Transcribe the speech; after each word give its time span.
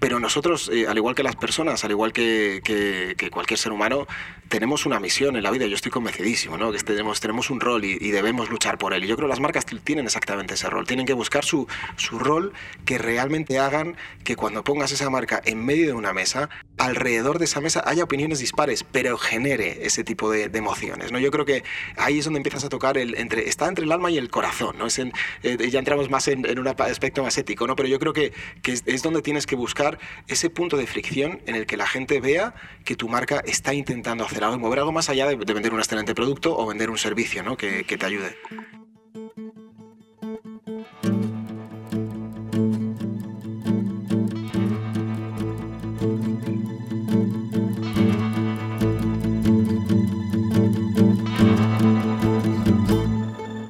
Pero 0.00 0.20
nosotros, 0.20 0.70
eh, 0.72 0.86
al 0.86 0.96
igual 0.96 1.14
que 1.14 1.22
las 1.22 1.36
personas, 1.36 1.84
al 1.84 1.90
igual 1.90 2.12
que, 2.12 2.60
que, 2.64 3.30
cualquier 3.30 3.58
ser 3.58 3.72
humano, 3.72 4.06
tenemos 4.48 4.86
una 4.86 5.00
misión 5.00 5.36
en 5.36 5.42
la 5.42 5.50
vida. 5.50 5.66
Yo 5.66 5.74
estoy 5.74 5.90
convencidísimo, 5.90 6.56
¿no? 6.56 6.72
Que 6.72 6.78
tenemos, 6.78 7.20
tenemos 7.20 7.50
un 7.50 7.60
rol 7.60 7.84
y, 7.84 8.10
debemos 8.10 8.48
luchar 8.48 8.78
por 8.78 8.94
él. 8.94 9.04
Y 9.04 9.06
yo 9.08 9.16
creo 9.16 9.28
que 9.28 9.32
las 9.32 9.40
marcas 9.40 9.66
tienen 9.66 10.06
exactamente 10.06 10.54
ese 10.54 10.70
rol. 10.70 10.86
Tienen 10.86 11.04
que 11.04 11.12
buscar 11.12 11.44
su, 11.44 11.66
su 11.96 12.18
rol 12.18 12.52
que 12.84 12.98
realmente 12.98 13.58
hagan 13.58 13.96
que 14.24 14.36
cuando 14.36 14.64
pongas 14.64 14.92
esa 14.92 15.10
marca 15.10 15.40
en 15.44 15.64
medio 15.64 15.86
de 15.86 15.92
una 15.92 16.12
mesa, 16.12 16.48
alrededor 16.78 17.38
de 17.38 17.44
esa 17.44 17.60
mesa 17.60 17.82
haya 17.84 18.04
opiniones 18.04 18.38
dispares, 18.38 18.84
pero 18.84 19.18
genere 19.18 19.86
ese 19.86 20.04
tipo 20.04 20.30
de, 20.30 20.50
emociones. 20.58 21.12
¿no? 21.12 21.18
Yo 21.18 21.30
creo 21.30 21.44
que 21.44 21.62
ahí 21.96 22.18
es 22.18 22.24
donde 22.24 22.38
empiezas 22.38 22.64
a 22.64 22.68
tocar 22.68 22.98
el 22.98 23.14
entre 23.16 23.48
está 23.48 23.68
entre 23.68 23.84
el 23.84 23.92
alma 23.92 24.10
y 24.10 24.18
el 24.18 24.28
corazón. 24.28 24.76
¿no? 24.78 24.86
Es 24.86 24.98
en, 24.98 25.12
eh, 25.42 25.68
ya 25.70 25.78
entramos 25.78 26.10
más 26.10 26.26
en, 26.28 26.44
en, 26.46 26.58
un 26.58 26.66
aspecto 26.66 27.22
más 27.22 27.38
ético, 27.38 27.66
¿no? 27.66 27.76
pero 27.76 27.88
yo 27.88 27.98
creo 27.98 28.12
que, 28.12 28.32
que 28.62 28.72
es 28.72 29.02
donde 29.02 29.22
tienes 29.22 29.46
que 29.46 29.54
buscar 29.54 29.87
ese 30.26 30.50
punto 30.50 30.76
de 30.76 30.86
fricción 30.86 31.40
en 31.46 31.54
el 31.54 31.64
que 31.64 31.76
la 31.76 31.86
gente 31.86 32.20
vea 32.20 32.54
que 32.84 32.96
tu 32.96 33.08
marca 33.08 33.42
está 33.46 33.72
intentando 33.72 34.24
hacer 34.24 34.44
algo 34.44 34.56
y 34.56 34.58
mover 34.58 34.80
algo 34.80 34.92
más 34.92 35.08
allá 35.08 35.26
de, 35.26 35.36
vender 35.36 35.72
un 35.72 35.78
excelente 35.78 36.14
producto 36.14 36.58
o 36.58 36.66
vender 36.66 36.90
un 36.90 36.98
servicio 36.98 37.42
¿no? 37.42 37.56
que, 37.56 37.84
que 37.84 37.96
te 37.96 38.06
ayude. 38.06 38.36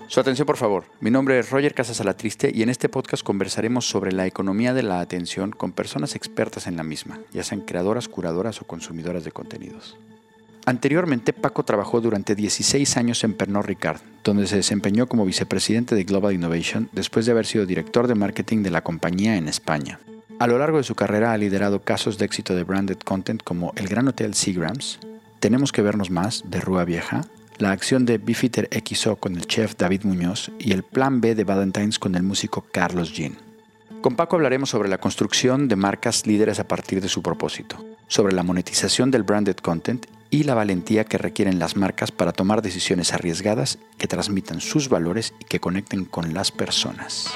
Su 0.09 0.21
atención, 0.21 0.47
por 0.47 0.57
favor. 0.57 0.85
Mi 1.01 1.11
nombre 1.11 1.39
es 1.39 1.51
Roger 1.51 1.75
Casas 1.75 2.01
Alatriste 2.01 2.51
y 2.53 2.63
en 2.63 2.71
este 2.71 2.89
podcast 2.89 3.23
conversaremos 3.23 3.87
sobre 3.87 4.11
la 4.11 4.27
economía 4.27 4.73
de 4.73 4.83
la 4.83 5.01
atención 5.01 5.51
con 5.51 5.73
personas 5.73 6.17
expertas 6.17 6.67
en 6.67 6.79
la 6.79 6.83
misma, 6.83 7.21
ya 7.31 7.45
sean 7.45 7.61
creadoras, 7.61 8.09
curadoras 8.09 8.63
o 8.63 8.67
consumidoras 8.67 9.25
de 9.25 9.33
contenidos. 9.33 9.99
Anteriormente, 10.65 11.35
Paco 11.35 11.63
trabajó 11.63 12.01
durante 12.01 12.35
16 12.35 12.97
años 12.97 13.23
en 13.23 13.35
Pernod 13.35 13.67
Ricard, 13.67 14.01
donde 14.25 14.47
se 14.47 14.57
desempeñó 14.57 15.09
como 15.09 15.27
vicepresidente 15.27 15.95
de 15.95 16.05
Global 16.05 16.33
Innovation 16.33 16.89
después 16.93 17.27
de 17.27 17.33
haber 17.33 17.45
sido 17.45 17.67
director 17.67 18.07
de 18.07 18.15
marketing 18.15 18.63
de 18.63 18.71
la 18.71 18.83
compañía 18.83 19.37
en 19.37 19.47
España. 19.47 20.01
A 20.39 20.47
lo 20.47 20.59
largo 20.59 20.79
de 20.79 20.85
su 20.85 20.95
carrera 20.95 21.33
ha 21.33 21.39
liderado 21.39 21.83
casos 21.83 22.17
de 22.17 22.25
éxito 22.25 22.57
de 22.57 22.65
branded 22.65 22.99
content 22.99 23.43
como 23.43 23.75
El 23.77 23.89
Gran 23.89 24.09
Hotel 24.09 24.33
Seagrams, 24.33 25.01
Tenemos 25.39 25.71
que 25.71 25.83
vernos 25.83 26.11
más 26.11 26.43
de 26.47 26.61
Rúa 26.61 26.85
Vieja, 26.85 27.25
la 27.59 27.73
acción 27.73 28.07
de 28.07 28.19
Beefeater 28.19 28.69
XO 28.71 29.17
con 29.17 29.37
el 29.37 29.47
chef 29.47 29.75
David 29.77 30.05
Muñoz 30.05 30.51
y 30.59 30.73
el 30.73 30.83
plan 30.83 31.21
B 31.21 31.35
de 31.35 31.45
Valentine's 31.45 31.99
con 31.99 32.15
el 32.15 32.23
músico 32.23 32.65
Carlos 32.73 33.13
Jean. 33.13 33.37
Con 34.01 34.15
Paco 34.15 34.37
hablaremos 34.37 34.71
sobre 34.71 34.89
la 34.89 34.99
construcción 34.99 35.67
de 35.67 35.75
marcas 35.75 36.27
líderes 36.27 36.61
a 36.61 36.69
partir 36.69 37.01
de 37.01 37.09
su 37.09 37.23
propósito, 37.23 37.85
sobre 38.07 38.35
la 38.35 38.45
monetización 38.45 39.11
del 39.11 39.25
branded 39.25 39.57
content 39.57 40.07
y 40.31 40.45
la 40.45 40.55
valentía 40.55 41.05
que 41.05 41.19
requieren 41.19 41.59
las 41.59 41.77
marcas 41.77 42.13
para 42.13 42.33
tomar 42.33 42.63
decisiones 42.63 43.13
arriesgadas 43.13 43.79
que 43.97 44.07
transmitan 44.07 44.61
sus 44.61 44.89
valores 44.89 45.35
y 45.41 45.45
que 45.47 45.59
conecten 45.59 46.05
con 46.05 46.35
las 46.35 46.53
personas. 46.53 47.33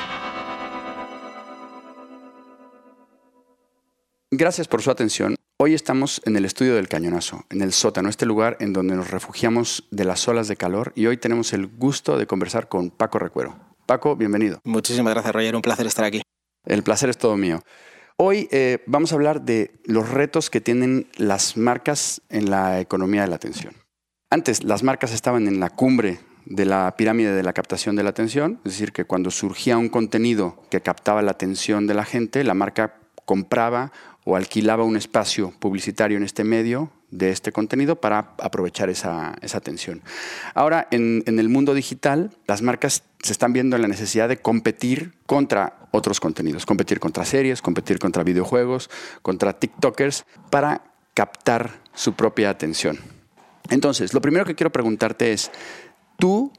Gracias 4.30 4.68
por 4.68 4.82
su 4.82 4.90
atención. 4.90 5.34
Hoy 5.64 5.74
estamos 5.74 6.20
en 6.24 6.34
el 6.34 6.44
estudio 6.44 6.74
del 6.74 6.88
Cañonazo, 6.88 7.44
en 7.48 7.62
el 7.62 7.72
sótano, 7.72 8.08
este 8.08 8.26
lugar 8.26 8.56
en 8.58 8.72
donde 8.72 8.96
nos 8.96 9.12
refugiamos 9.12 9.86
de 9.92 10.04
las 10.04 10.26
olas 10.26 10.48
de 10.48 10.56
calor 10.56 10.92
y 10.96 11.06
hoy 11.06 11.18
tenemos 11.18 11.52
el 11.52 11.68
gusto 11.68 12.18
de 12.18 12.26
conversar 12.26 12.68
con 12.68 12.90
Paco 12.90 13.20
Recuero. 13.20 13.54
Paco, 13.86 14.16
bienvenido. 14.16 14.58
Muchísimas 14.64 15.14
gracias, 15.14 15.32
Roger. 15.32 15.54
Un 15.54 15.62
placer 15.62 15.86
estar 15.86 16.04
aquí. 16.04 16.20
El 16.66 16.82
placer 16.82 17.10
es 17.10 17.16
todo 17.16 17.36
mío. 17.36 17.62
Hoy 18.16 18.48
eh, 18.50 18.82
vamos 18.86 19.12
a 19.12 19.14
hablar 19.14 19.42
de 19.42 19.70
los 19.84 20.10
retos 20.10 20.50
que 20.50 20.60
tienen 20.60 21.06
las 21.16 21.56
marcas 21.56 22.22
en 22.28 22.50
la 22.50 22.80
economía 22.80 23.22
de 23.22 23.28
la 23.28 23.36
atención. 23.36 23.72
Antes, 24.30 24.64
las 24.64 24.82
marcas 24.82 25.12
estaban 25.12 25.46
en 25.46 25.60
la 25.60 25.70
cumbre 25.70 26.18
de 26.44 26.64
la 26.64 26.92
pirámide 26.96 27.36
de 27.36 27.42
la 27.44 27.52
captación 27.52 27.94
de 27.94 28.02
la 28.02 28.10
atención, 28.10 28.58
es 28.64 28.72
decir, 28.72 28.92
que 28.92 29.04
cuando 29.04 29.30
surgía 29.30 29.78
un 29.78 29.90
contenido 29.90 30.60
que 30.72 30.80
captaba 30.80 31.22
la 31.22 31.30
atención 31.30 31.86
de 31.86 31.94
la 31.94 32.04
gente, 32.04 32.42
la 32.42 32.54
marca 32.54 32.98
compraba 33.24 33.92
o 34.24 34.36
alquilaba 34.36 34.84
un 34.84 34.96
espacio 34.96 35.52
publicitario 35.58 36.16
en 36.16 36.22
este 36.22 36.44
medio 36.44 36.90
de 37.10 37.30
este 37.30 37.52
contenido 37.52 37.96
para 37.96 38.34
aprovechar 38.38 38.88
esa, 38.88 39.34
atención. 39.54 40.02
Ahora, 40.54 40.88
en, 40.90 41.22
el 41.26 41.48
mundo 41.48 41.74
digital, 41.74 42.30
las 42.46 42.62
marcas 42.62 43.04
se 43.22 43.32
están 43.32 43.52
viendo 43.52 43.76
en 43.76 43.82
la 43.82 43.88
necesidad 43.88 44.28
de 44.28 44.38
competir 44.38 45.12
contra 45.26 45.88
otros 45.90 46.20
contenidos, 46.20 46.64
competir 46.64 47.00
contra 47.00 47.24
series, 47.24 47.60
competir 47.60 47.98
contra 47.98 48.22
videojuegos, 48.22 48.90
contra 49.20 49.58
TikTokers, 49.58 50.24
para 50.50 50.82
captar 51.14 51.80
su 51.92 52.14
propia 52.14 52.48
atención. 52.48 52.98
Entonces, 53.68 54.14
lo 54.14 54.20
primero 54.20 54.44
que 54.44 54.54
quiero 54.54 54.72
preguntarte 54.72 55.32
es, 55.32 55.50
¿tú 56.16 56.52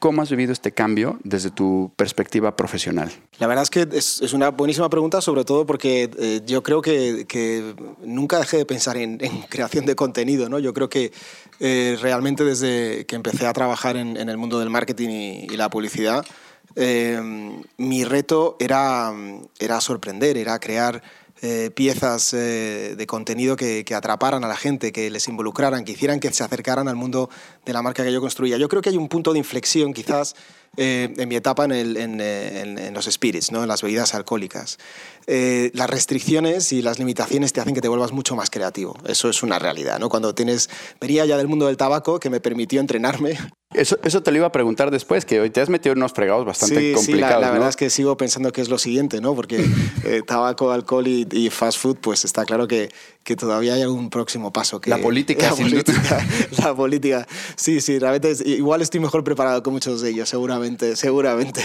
¿Cómo 0.00 0.22
has 0.22 0.30
vivido 0.30 0.54
este 0.54 0.72
cambio 0.72 1.18
desde 1.24 1.50
tu 1.50 1.92
perspectiva 1.94 2.56
profesional? 2.56 3.12
La 3.38 3.46
verdad 3.46 3.64
es 3.64 3.68
que 3.68 3.86
es, 3.92 4.32
una 4.32 4.48
buenísima 4.48 4.88
pregunta, 4.88 5.20
sobre 5.20 5.44
todo 5.44 5.66
porque 5.66 6.10
eh, 6.18 6.40
yo 6.46 6.62
creo 6.62 6.80
que, 6.80 7.74
nunca 8.02 8.38
dejé 8.38 8.56
de 8.56 8.64
pensar 8.64 8.96
en, 8.96 9.18
creación 9.50 9.84
de 9.84 9.94
contenido. 9.94 10.48
¿no? 10.48 10.58
Yo 10.58 10.72
creo 10.72 10.88
que 10.88 11.12
eh, 11.60 11.98
realmente 12.00 12.44
desde 12.44 13.04
que 13.04 13.14
empecé 13.14 13.46
a 13.46 13.52
trabajar 13.52 13.98
en, 13.98 14.16
el 14.16 14.38
mundo 14.38 14.58
del 14.58 14.70
marketing 14.70 15.08
y, 15.50 15.56
la 15.58 15.68
publicidad, 15.68 16.24
eh, 16.76 17.20
mi 17.76 18.04
reto 18.04 18.56
era, 18.58 19.12
era 19.58 19.82
sorprender, 19.82 20.38
era 20.38 20.58
crear 20.58 21.02
eh, 21.42 21.70
piezas 21.74 22.34
eh, 22.34 22.94
de 22.96 23.06
contenido 23.06 23.56
que, 23.56 23.84
atraparan 23.94 24.44
a 24.44 24.48
la 24.48 24.56
gente, 24.56 24.92
que 24.92 25.10
les 25.10 25.26
involucraran, 25.28 25.84
que 25.84 25.92
hicieran 25.92 26.20
que 26.20 26.32
se 26.32 26.44
acercaran 26.44 26.86
al 26.86 26.96
mundo 26.96 27.30
de 27.64 27.72
la 27.72 27.82
marca 27.82 28.04
que 28.04 28.12
yo 28.12 28.20
construía. 28.20 28.58
Yo 28.58 28.68
creo 28.68 28.82
que 28.82 28.90
hay 28.90 28.96
un 28.96 29.08
punto 29.08 29.32
de 29.32 29.38
inflexión 29.38 29.92
quizás 29.94 30.36
eh, 30.76 31.12
en 31.16 31.28
mi 31.28 31.36
etapa 31.36 31.64
en, 31.64 32.94
los 32.94 33.06
spirits, 33.06 33.52
¿no? 33.52 33.62
en 33.62 33.68
las 33.68 33.82
bebidas 33.82 34.14
alcohólicas. 34.14 34.78
las 35.26 35.90
restricciones 35.90 36.72
y 36.72 36.82
las 36.82 36.98
limitaciones 36.98 37.52
te 37.52 37.60
hacen 37.60 37.74
que 37.74 37.80
te 37.80 37.88
vuelvas 37.88 38.12
mucho 38.12 38.36
más 38.36 38.50
creativo. 38.50 38.96
Eso 39.06 39.28
es 39.28 39.42
una 39.42 39.58
realidad. 39.58 39.98
¿no? 39.98 40.08
Cuando 40.08 40.34
tienes, 40.34 40.70
venía 41.00 41.24
ya 41.26 41.36
del 41.36 41.48
mundo 41.48 41.66
del 41.66 41.76
tabaco, 41.76 42.20
que 42.20 42.30
me 42.30 42.40
permitió 42.40 42.80
entrenarme 42.80 43.38
eso, 43.72 44.00
eso 44.02 44.20
te 44.20 44.32
lo 44.32 44.38
iba 44.38 44.46
a 44.48 44.52
preguntar 44.52 44.90
después, 44.90 45.24
que 45.24 45.40
hoy 45.40 45.50
te 45.50 45.60
has 45.60 45.68
metido 45.68 45.92
en 45.92 46.00
unos 46.00 46.12
fregados 46.12 46.44
bastante 46.44 46.92
complicados. 46.92 47.36
Sí, 47.36 47.40
la, 47.40 47.50
verdad 47.52 47.68
es 47.68 47.76
que 47.76 47.88
sigo 47.88 48.16
pensando 48.16 48.50
que 48.50 48.62
es 48.62 48.68
lo 48.68 48.78
siguiente, 48.78 49.20
¿no? 49.20 49.36
Porque 49.36 49.64
eh, 50.04 50.22
tabaco, 50.26 50.72
alcohol 50.72 51.06
y, 51.06 51.50
fast 51.50 51.78
food, 51.78 51.98
pues 52.00 52.24
está 52.24 52.44
claro 52.44 52.66
que, 52.66 52.88
que 53.22 53.36
todavía 53.36 53.74
hay 53.74 53.82
algún 53.82 54.10
próximo 54.10 54.52
paso. 54.52 54.80
Que, 54.80 54.90
la 54.90 54.98
política, 54.98 55.50
la 55.50 55.56
política, 55.56 56.26
la 56.58 56.74
política. 56.74 57.28
Sí, 57.54 57.80
sí, 57.80 57.98
realmente 57.98 58.34
igual 58.46 58.80
estoy 58.80 59.00
mejor 59.00 59.22
preparado 59.24 59.62
que 59.62 59.70
muchos 59.70 60.00
de 60.00 60.10
ellos, 60.10 60.28
seguramente, 60.28 60.96
seguramente. 60.96 61.62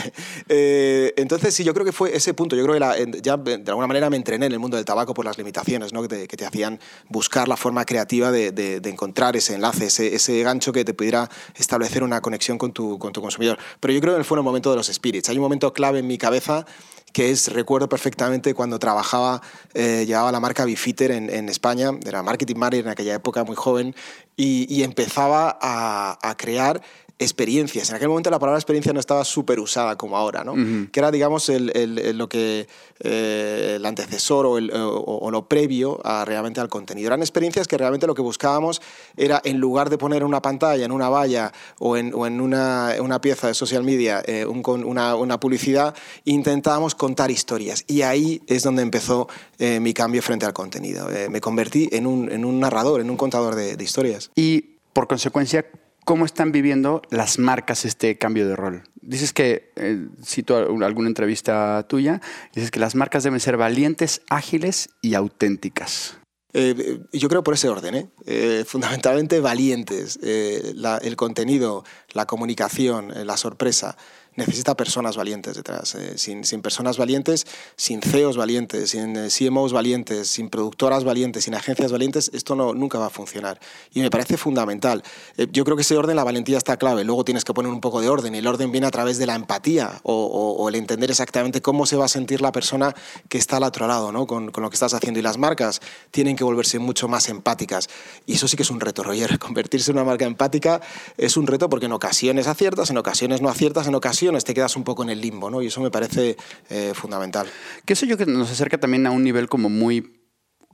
Eh, 0.50 1.14
entonces, 1.18 1.54
sí, 1.54 1.64
yo 1.64 1.74
creo 1.74 1.86
que 1.86 1.92
fue 1.92 2.16
ese 2.16 2.34
punto. 2.34 2.56
Yo 2.56 2.66
creo 2.66 2.76
que 2.76 3.22
ya 3.22 3.38
de 3.38 3.64
alguna 3.68 3.88
manera 3.88 4.10
me 4.10 4.18
entrené 4.18 4.48
en 4.48 4.52
el 4.52 4.60
mundo 4.60 4.78
del 4.78 4.86
tabaco 4.86 5.14
por 5.14 5.26
las 5.26 5.38
limitaciones, 5.38 5.94
¿no? 5.94 6.02
Que 6.02 6.08
te, 6.08 6.28
que 6.28 6.38
te 6.38 6.46
hacían 6.46 6.80
buscar 7.10 7.48
la 7.48 7.58
forma 7.58 7.86
creativa 7.86 8.32
de, 8.32 8.52
de, 8.52 8.82
de 8.82 8.90
encontrar 8.90 9.36
ese 9.36 9.56
enlace, 9.56 9.86
ese, 9.86 10.14
ese 10.14 10.44
gancho 10.44 10.74
que 10.74 10.84
te 10.84 10.94
pudiera 10.94 11.30
establecer 11.56 12.04
una 12.04 12.22
conexión 12.22 12.58
con 12.58 12.74
tu, 12.74 13.00
con 13.00 13.14
tu 13.14 13.22
consumidor. 13.22 13.58
Pero 13.80 13.94
yo 13.94 14.02
creo 14.02 14.18
que 14.18 14.24
fue 14.24 14.38
el 14.38 14.44
momento 14.44 14.70
de 14.72 14.78
los 14.78 14.88
spirits. 14.88 15.30
Hay 15.30 15.38
un 15.38 15.44
momento 15.44 15.72
clave 15.74 16.00
en 16.00 16.08
mi 16.08 16.18
cabeza 16.18 16.66
que 17.16 17.32
es, 17.32 17.48
recuerdo 17.54 17.88
perfectamente 17.88 18.54
cuando 18.54 18.78
trabajaba, 18.78 19.42
eh, 19.74 20.04
llevaba 20.06 20.34
la 20.34 20.42
marca 20.42 20.66
Bifitter 20.66 21.12
en, 21.12 21.48
España, 21.48 21.92
era 22.06 22.22
marketing 22.22 22.58
manager 22.58 22.84
en 22.84 22.92
aquella 22.92 23.16
época, 23.16 23.46
muy 23.46 23.56
joven, 23.56 23.96
y, 24.36 24.84
empezaba 24.84 25.58
a 25.62 26.36
crear 26.38 26.82
experiencias. 27.18 27.90
En 27.90 27.96
aquel 27.96 28.10
momento 28.10 28.30
la 28.30 28.40
palabra 28.40 28.60
experiencia 28.60 28.92
no 28.92 29.00
estaba 29.00 29.24
súper 29.24 29.60
usada 29.60 29.98
como 29.98 30.18
ahora, 30.18 30.44
¿no? 30.44 30.54
que 30.92 31.00
era, 31.00 31.12
digamos, 31.12 31.48
el, 31.48 31.72
el, 31.74 32.18
lo 32.18 32.28
que, 32.28 32.68
eh, 33.00 33.74
el 33.78 33.86
antecesor 33.86 34.46
o, 34.46 34.52
o, 34.54 35.32
lo 35.32 35.48
previo 35.48 36.02
a, 36.04 36.26
realmente 36.26 36.60
al 36.60 36.68
contenido. 36.68 37.08
Eran 37.08 37.22
experiencias 37.22 37.68
que 37.68 37.78
realmente 37.78 38.06
lo 38.06 38.16
que 38.16 38.22
buscábamos 38.22 38.82
era, 39.16 39.42
en 39.46 39.60
lugar 39.60 39.90
de 39.90 39.98
poner 39.98 40.26
una 40.26 40.42
pantalla, 40.42 40.84
en 40.84 40.92
una 40.92 41.08
valla 41.08 41.54
o 41.80 41.96
en, 41.96 42.14
o 42.14 42.28
en 42.28 42.42
una, 42.42 42.94
una, 43.00 43.22
pieza 43.22 43.48
de 43.48 43.54
social 43.54 43.84
media 43.84 44.22
eh, 44.26 44.46
un, 44.46 44.62
una, 44.84 45.16
una, 45.16 45.40
publicidad, 45.40 45.96
intentábamos 46.26 46.96
contar 46.96 47.32
historias. 47.32 47.86
Y 47.88 48.02
ahí 48.02 48.42
es 48.48 48.64
donde 48.64 48.82
empezó 48.82 49.30
eh, 49.58 49.80
mi 49.80 49.94
cambio 49.94 50.22
frente 50.22 50.46
al 50.46 50.54
contenido. 50.54 51.08
me 51.30 51.40
convertí 51.40 51.88
en 51.94 52.08
un, 52.08 52.30
en 52.30 52.44
un, 52.44 52.60
narrador, 52.60 53.00
en 53.00 53.10
un 53.10 53.16
contador 53.16 53.56
de, 53.56 53.78
de 53.78 53.84
historias. 53.84 54.32
Y, 54.36 54.76
por 54.92 55.08
consecuencia, 55.08 55.66
¿Cómo 56.06 56.26
están 56.26 56.52
viviendo 56.52 57.02
las 57.10 57.40
marcas 57.40 57.84
este 57.84 58.16
cambio 58.20 58.48
de 58.48 58.56
rol? 58.56 58.84
Dices 59.02 59.34
que, 59.34 59.72
eh, 59.76 60.08
cito 60.24 60.56
alguna 60.56 61.08
entrevista 61.08 61.84
tuya, 61.90 62.22
dices 62.54 62.70
que 62.70 62.80
las 62.80 62.94
marcas 62.94 63.24
deben 63.24 63.40
ser 63.40 63.58
valientes, 63.58 64.22
ágiles 64.30 64.90
y 65.02 65.16
auténticas. 65.16 66.18
Eh, 66.54 67.00
yo 67.12 67.28
creo 67.28 67.44
por 67.44 67.56
ese 67.56 67.70
orden, 67.70 67.96
¿eh? 67.96 68.64
fundamentalmente 68.68 69.40
valientes. 69.40 70.20
el 70.22 71.16
contenido, 71.16 71.84
la 72.14 72.28
comunicación, 72.28 73.12
la 73.26 73.36
sorpresa. 73.36 73.98
Necesita 74.36 74.76
personas 74.76 75.18
valientes 75.18 75.56
detrás. 75.56 75.96
Eh, 75.96 76.18
sin, 76.18 76.44
sin, 76.44 76.62
personas 76.62 76.98
valientes, 76.98 77.46
sin 77.76 78.02
CEOs 78.02 78.38
valientes, 78.38 78.92
sin 78.92 79.16
eh, 79.16 79.30
CMOs 79.30 79.74
valientes, 79.74 80.28
sin 80.28 80.50
productoras 80.50 81.04
valientes, 81.04 81.46
sin 81.46 81.56
agencias 81.56 81.92
valientes, 81.92 82.32
esto 82.34 82.56
no, 82.56 82.74
nunca 82.74 83.00
va 83.00 83.08
a 83.08 83.10
funcionar. 83.10 83.60
Y 83.94 84.02
me 84.02 84.10
parece 84.10 84.38
fundamental. 84.38 85.04
Eh, 85.38 85.48
yo 85.52 85.64
creo 85.64 85.76
que 85.76 85.82
ese 85.82 85.98
orden, 85.98 86.16
la 86.16 86.24
valentía 86.24 86.58
está 86.58 86.78
clave. 86.78 87.04
Luego 87.04 87.24
tienes 87.24 87.44
que 87.44 87.54
poner 87.54 87.72
un 87.72 87.82
poco 87.82 88.02
de 88.02 88.10
orden 88.10 88.36
el 88.36 88.48
orden 88.48 88.72
viene 88.72 88.88
a 88.88 88.92
través 88.92 89.18
de 89.18 89.26
la 89.26 89.36
empatía 89.36 90.00
o, 90.04 90.14
o, 90.60 90.70
el 90.70 90.76
entender 90.76 91.10
exactamente 91.10 91.62
cómo 91.62 91.86
se 91.86 91.96
va 91.96 92.06
a 92.06 92.08
sentir 92.08 92.42
la 92.42 92.52
persona 92.52 92.94
que 93.30 93.38
está 93.38 93.58
al 93.58 93.64
otro 93.64 93.88
lado 93.88 94.12
¿no? 94.12 94.28
con, 94.28 94.52
con, 94.52 94.64
lo 94.64 94.70
que 94.70 94.76
estás 94.76 94.94
haciendo. 94.94 95.20
Y 95.20 95.24
las 95.24 95.38
marcas 95.38 95.82
tienen 96.12 96.36
que 96.36 96.44
volverse 96.44 96.80
mucho 96.80 97.08
más 97.08 97.30
empáticas. 97.30 97.90
Y 98.26 98.34
eso 98.34 98.48
sí 98.48 98.58
que 98.58 98.64
es 98.64 98.70
un 98.70 98.80
reto, 98.80 99.04
Roger. 99.04 99.40
Convertirse 99.46 99.92
en 99.92 99.98
una 99.98 100.06
marca 100.06 100.26
empática 100.26 100.82
es 101.18 101.38
un 101.38 101.48
reto 101.48 101.70
porque 101.70 101.86
en 101.86 101.94
ocasiones 101.94 102.48
aciertas, 102.48 102.90
en 102.90 102.98
ocasiones 102.98 103.42
no 103.42 103.50
aciertas, 103.50 103.88
en 103.88 103.96
ocasiones 103.96 104.25
te 104.44 104.54
quedas 104.54 104.76
un 104.76 104.84
poco 104.84 105.04
en 105.04 105.10
el 105.10 105.22
limbo, 105.22 105.50
¿no? 105.50 105.62
Y 105.62 105.68
eso 105.68 105.82
me 105.82 105.92
parece 105.92 106.38
eh, 106.70 106.92
fundamental. 106.94 107.48
Que 107.86 107.94
eso 107.94 108.06
yo 108.06 108.18
que 108.18 108.26
nos 108.26 108.52
acerca 108.52 108.80
también 108.80 109.06
a 109.08 109.12
un 109.12 109.24
nivel 109.24 109.48
como 109.48 109.70
muy 109.70 110.22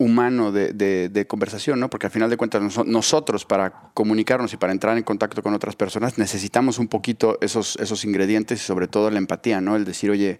humano 0.02 0.52
de, 0.52 1.26
conversación, 1.28 1.80
¿no? 1.80 1.90
Porque 1.90 2.08
al 2.08 2.12
final 2.12 2.30
de 2.30 2.38
cuentas 2.38 2.62
nosotros 2.86 3.46
para 3.46 3.92
comunicarnos 3.94 4.52
y 4.54 4.58
para 4.58 4.74
entrar 4.74 4.98
en 4.98 5.04
contacto 5.04 5.44
con 5.44 5.54
otras 5.54 5.76
personas 5.76 6.18
necesitamos 6.18 6.80
un 6.80 6.88
poquito 6.88 7.38
esos, 7.42 7.76
esos 7.78 8.04
ingredientes 8.04 8.62
y 8.62 8.66
sobre 8.66 8.88
todo 8.88 9.12
la 9.12 9.20
empatía, 9.20 9.62
¿no? 9.62 9.76
El 9.76 9.86
decir, 9.86 10.10
oye, 10.10 10.40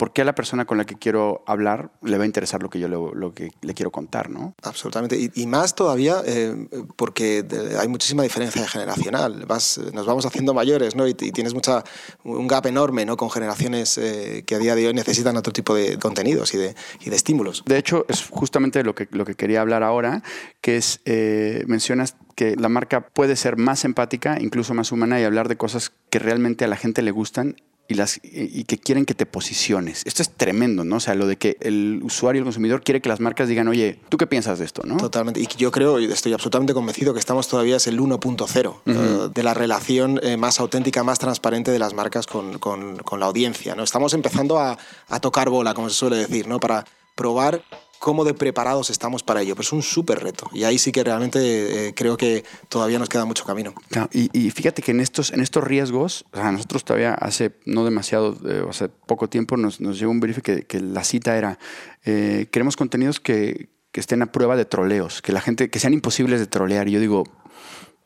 ¿por 0.00 0.14
qué 0.14 0.22
a 0.22 0.24
la 0.24 0.34
persona 0.34 0.64
con 0.64 0.78
la 0.78 0.86
que 0.86 0.94
quiero 0.94 1.44
hablar 1.46 1.90
le 2.00 2.16
va 2.16 2.22
a 2.22 2.26
interesar 2.26 2.62
lo 2.62 2.70
que 2.70 2.80
yo 2.80 2.88
le, 2.88 2.96
lo 2.96 3.34
que 3.34 3.50
le 3.60 3.74
quiero 3.74 3.90
contar? 3.90 4.30
¿no? 4.30 4.54
Absolutamente. 4.62 5.30
Y, 5.34 5.46
más 5.46 5.74
todavía 5.74 6.22
eh, 6.24 6.68
porque 6.96 7.44
hay 7.78 7.86
muchísima 7.86 8.22
diferencia 8.22 8.66
generacional. 8.66 9.44
Vas, 9.46 9.78
nos 9.92 10.06
vamos 10.06 10.24
haciendo 10.24 10.54
mayores 10.54 10.96
¿no? 10.96 11.06
y, 11.06 11.12
tienes 11.12 11.52
mucha, 11.52 11.84
un 12.24 12.48
gap 12.48 12.64
enorme 12.64 13.04
¿no? 13.04 13.18
con 13.18 13.28
generaciones 13.30 13.98
eh, 13.98 14.42
que 14.46 14.54
a 14.54 14.58
día 14.58 14.74
de 14.74 14.86
hoy 14.86 14.94
necesitan 14.94 15.36
otro 15.36 15.52
tipo 15.52 15.74
de 15.74 15.98
contenidos 15.98 16.54
y 16.54 16.56
de, 16.56 16.74
y 17.00 17.10
de, 17.10 17.16
estímulos. 17.16 17.62
De 17.66 17.76
hecho, 17.76 18.06
es 18.08 18.26
justamente 18.26 18.82
lo 18.82 18.94
que, 18.94 19.06
lo 19.10 19.26
que 19.26 19.34
quería 19.34 19.60
hablar 19.60 19.82
ahora, 19.82 20.22
que 20.62 20.78
es, 20.78 21.02
eh, 21.04 21.64
mencionas 21.66 22.16
que 22.36 22.56
la 22.56 22.70
marca 22.70 23.06
puede 23.06 23.36
ser 23.36 23.58
más 23.58 23.84
empática, 23.84 24.38
incluso 24.40 24.72
más 24.72 24.92
humana 24.92 25.20
y 25.20 25.24
hablar 25.24 25.46
de 25.48 25.58
cosas 25.58 25.92
que 26.08 26.18
realmente 26.18 26.64
a 26.64 26.68
la 26.68 26.76
gente 26.76 27.02
le 27.02 27.10
gustan 27.10 27.56
y, 27.90 27.94
las, 27.94 28.20
y 28.22 28.62
que 28.64 28.78
quieren 28.78 29.04
que 29.04 29.14
te 29.14 29.26
posiciones. 29.26 30.02
Esto 30.06 30.22
es 30.22 30.30
tremendo, 30.30 30.84
¿no? 30.84 30.96
O 30.96 31.00
sea, 31.00 31.16
lo 31.16 31.26
de 31.26 31.36
que 31.36 31.56
el 31.60 32.00
usuario, 32.04 32.38
el 32.38 32.44
consumidor 32.44 32.84
quiere 32.84 33.00
que 33.00 33.08
las 33.08 33.18
marcas 33.18 33.48
digan, 33.48 33.66
oye, 33.66 33.98
¿tú 34.08 34.16
qué 34.16 34.28
piensas 34.28 34.60
de 34.60 34.64
esto? 34.64 34.82
¿no? 34.84 34.96
Totalmente. 34.96 35.40
Y 35.40 35.48
yo 35.58 35.72
creo, 35.72 35.98
estoy 35.98 36.32
absolutamente 36.32 36.72
convencido 36.72 37.12
que 37.12 37.18
estamos 37.18 37.48
todavía 37.48 37.76
es 37.76 37.88
el 37.88 37.98
1.0 37.98 38.76
eh, 38.86 39.28
de 39.34 39.42
la 39.42 39.54
relación 39.54 40.20
eh, 40.22 40.36
más 40.36 40.60
auténtica, 40.60 41.02
más 41.02 41.18
transparente 41.18 41.72
de 41.72 41.80
las 41.80 41.92
marcas 41.92 42.28
con, 42.28 42.60
con, 42.60 42.98
con 42.98 43.18
la 43.18 43.26
audiencia. 43.26 43.74
¿no? 43.74 43.82
Estamos 43.82 44.14
empezando 44.14 44.60
a, 44.60 44.78
a 45.08 45.20
tocar 45.20 45.50
bola, 45.50 45.74
como 45.74 45.90
se 45.90 45.96
suele 45.96 46.16
decir, 46.16 46.46
¿no? 46.46 46.60
para 46.60 46.86
probar 47.16 47.60
cómo 48.00 48.24
de 48.24 48.34
preparados 48.34 48.90
estamos 48.90 49.22
para 49.22 49.42
ello. 49.42 49.54
Pero 49.54 49.62
es 49.62 49.72
un 49.72 49.82
súper 49.82 50.24
reto 50.24 50.50
y 50.52 50.64
ahí 50.64 50.78
sí 50.78 50.90
que 50.90 51.04
realmente 51.04 51.88
eh, 51.88 51.94
creo 51.94 52.16
que 52.16 52.44
todavía 52.68 52.98
nos 52.98 53.08
queda 53.08 53.24
mucho 53.24 53.44
camino. 53.44 53.72
y, 54.10 54.50
fíjate 54.50 54.82
que 54.82 54.90
en 54.90 54.98
estos, 54.98 55.30
en 55.32 55.40
estos 55.40 55.62
riesgos, 55.62 56.24
o 56.32 56.42
nosotros 56.50 56.84
todavía 56.84 57.14
hace 57.14 57.52
no 57.66 57.84
demasiado, 57.84 58.36
eh, 58.48 58.64
hace 58.68 58.88
poco 58.88 59.28
tiempo 59.28 59.56
nos, 59.56 59.80
nos 59.80 60.00
llegó 60.00 60.10
un 60.10 60.18
brief 60.18 60.40
que, 60.40 60.80
la 60.80 61.04
cita 61.04 61.36
era, 61.36 61.58
eh, 62.04 62.48
queremos 62.50 62.76
contenidos 62.76 63.20
que, 63.20 63.68
que 63.92 64.00
estén 64.00 64.22
a 64.22 64.32
prueba 64.32 64.56
de 64.56 64.64
troleos, 64.64 65.20
que 65.20 65.32
la 65.32 65.42
gente, 65.42 65.68
que 65.68 65.78
sean 65.78 65.92
imposibles 65.92 66.40
de 66.40 66.46
trolear. 66.46 66.88
Y 66.88 66.92
yo 66.92 67.00
digo, 67.00 67.24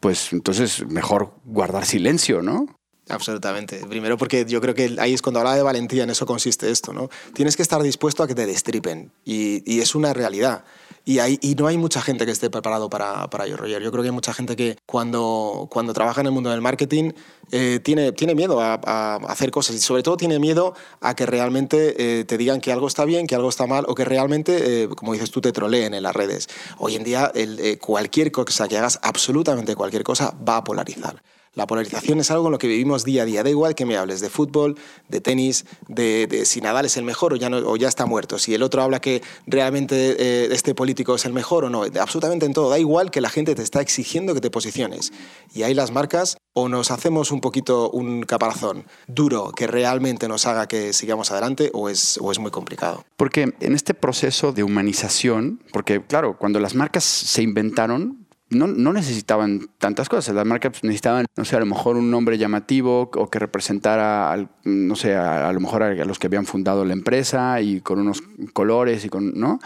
pues 0.00 0.32
entonces 0.32 0.84
mejor 0.86 1.34
guardar 1.44 1.86
silencio, 1.86 2.42
¿no? 2.42 2.66
Absolutamente. 3.08 3.84
Primero 3.86 4.16
porque 4.16 4.44
yo 4.46 4.60
creo 4.60 4.74
que 4.74 4.96
ahí 4.98 5.12
es 5.12 5.20
cuando 5.20 5.40
hablaba 5.40 5.56
de 5.56 5.62
valentía, 5.62 6.04
en 6.04 6.10
eso 6.10 6.24
consiste 6.24 6.70
esto, 6.70 6.92
¿no? 6.92 7.10
Tienes 7.34 7.56
que 7.56 7.62
estar 7.62 7.82
dispuesto 7.82 8.22
a 8.22 8.26
que 8.26 8.34
te 8.34 8.46
destripen 8.46 9.12
y, 9.24 9.62
y 9.70 9.80
es 9.80 9.94
una 9.94 10.14
realidad. 10.14 10.64
Y, 11.06 11.18
hay, 11.18 11.38
y 11.42 11.54
no 11.54 11.66
hay 11.66 11.76
mucha 11.76 12.00
gente 12.00 12.24
que 12.24 12.32
esté 12.32 12.48
preparado 12.48 12.88
para, 12.88 13.28
para 13.28 13.44
ello, 13.44 13.58
Roger. 13.58 13.82
Yo 13.82 13.90
creo 13.90 14.02
que 14.02 14.08
hay 14.08 14.14
mucha 14.14 14.32
gente 14.32 14.56
que 14.56 14.78
cuando, 14.86 15.68
cuando 15.70 15.92
trabaja 15.92 16.22
en 16.22 16.28
el 16.28 16.32
mundo 16.32 16.48
del 16.48 16.62
marketing 16.62 17.12
eh, 17.52 17.78
tiene, 17.84 18.12
tiene 18.12 18.34
miedo 18.34 18.58
a, 18.60 18.80
a, 18.82 19.16
hacer 19.28 19.50
cosas 19.50 19.76
y 19.76 19.80
sobre 19.80 20.02
todo 20.02 20.16
tiene 20.16 20.38
miedo 20.38 20.74
a 21.02 21.14
que 21.14 21.26
realmente 21.26 22.20
eh, 22.20 22.24
te 22.24 22.38
digan 22.38 22.62
que 22.62 22.72
algo 22.72 22.86
está 22.86 23.04
bien, 23.04 23.26
que 23.26 23.34
algo 23.34 23.50
está 23.50 23.66
mal 23.66 23.84
o 23.86 23.94
que 23.94 24.06
realmente, 24.06 24.84
eh, 24.84 24.88
como 24.88 25.12
dices 25.12 25.30
tú, 25.30 25.42
te 25.42 25.52
troleen 25.52 25.92
en 25.92 26.02
las 26.02 26.16
redes. 26.16 26.48
Hoy 26.78 26.96
en 26.96 27.04
día 27.04 27.30
el, 27.34 27.78
cualquier 27.80 28.32
cosa 28.32 28.66
que 28.66 28.78
hagas, 28.78 28.98
absolutamente 29.02 29.76
cualquier 29.76 30.04
cosa, 30.04 30.34
va 30.48 30.56
a 30.56 30.64
polarizar. 30.64 31.22
La 31.54 31.66
polarización 31.66 32.20
es 32.20 32.30
algo 32.30 32.46
en 32.46 32.52
lo 32.52 32.58
que 32.58 32.66
vivimos 32.66 33.04
día 33.04 33.22
a 33.22 33.24
día. 33.24 33.42
Da 33.42 33.50
igual 33.50 33.74
que 33.74 33.86
me 33.86 33.96
hables 33.96 34.20
de 34.20 34.28
fútbol, 34.28 34.76
de 35.08 35.20
tenis, 35.20 35.66
de, 35.88 36.42
si 36.44 36.60
Nadal 36.60 36.86
es 36.86 36.96
el 36.96 37.04
mejor 37.04 37.32
o 37.32 37.76
ya, 37.76 37.88
está 37.88 38.06
muerto. 38.06 38.38
Si 38.38 38.54
el 38.54 38.62
otro 38.62 38.82
habla 38.82 39.00
que 39.00 39.22
realmente 39.46 40.16
eh, 40.18 40.48
este 40.50 40.74
político 40.74 41.14
es 41.14 41.24
el 41.24 41.32
mejor 41.32 41.64
o 41.64 41.70
no. 41.70 41.84
Absolutamente 42.00 42.46
en 42.46 42.52
todo. 42.52 42.70
Da 42.70 42.78
igual 42.78 43.10
que 43.10 43.20
la 43.20 43.30
gente 43.30 43.54
te 43.54 43.62
está 43.62 43.80
exigiendo 43.80 44.34
que 44.34 44.40
te 44.40 44.50
posiciones. 44.50 45.12
Y 45.54 45.62
ahí 45.62 45.74
las 45.74 45.92
marcas 45.92 46.36
o 46.54 46.68
nos 46.68 46.90
hacemos 46.90 47.30
un 47.30 47.40
poquito 47.40 47.90
un 47.90 48.22
caparazón 48.22 48.84
duro 49.06 49.52
que 49.52 49.66
realmente 49.66 50.28
nos 50.28 50.46
haga 50.46 50.66
que 50.66 50.92
sigamos 50.92 51.30
adelante 51.30 51.70
o 51.72 51.88
es 51.88 52.18
muy 52.38 52.50
complicado. 52.50 53.04
Porque 53.16 53.54
en 53.60 53.74
este 53.74 53.94
proceso 53.94 54.52
de 54.52 54.62
humanización, 54.62 55.62
porque 55.72 56.02
claro, 56.02 56.36
cuando 56.36 56.60
las 56.60 56.74
marcas 56.74 57.04
se 57.04 57.42
inventaron, 57.42 58.23
no, 58.54 58.92
necesitaban 58.92 59.68
tantas 59.78 60.08
cosas. 60.08 60.34
Las 60.34 60.46
marcas 60.46 60.72
pues, 60.72 60.84
necesitaban, 60.84 61.26
no 61.36 61.44
sé, 61.44 61.56
a 61.56 61.60
lo 61.60 61.66
mejor 61.66 61.96
un 61.96 62.10
nombre 62.10 62.38
llamativo 62.38 63.10
o 63.14 63.30
que 63.30 63.38
representara, 63.38 64.48
no 64.64 64.96
sé, 64.96 65.14
a, 65.14 65.52
lo 65.52 65.60
mejor 65.60 65.82
a, 65.82 65.94
los 66.04 66.18
que 66.18 66.26
habían 66.26 66.46
fundado 66.46 66.84
la 66.84 66.92
empresa 66.92 67.60
y 67.60 67.80
con 67.80 68.00
unos 68.00 68.22
colores 68.52 69.04
y 69.04 69.08
con, 69.08 69.38
¿no? 69.38 69.58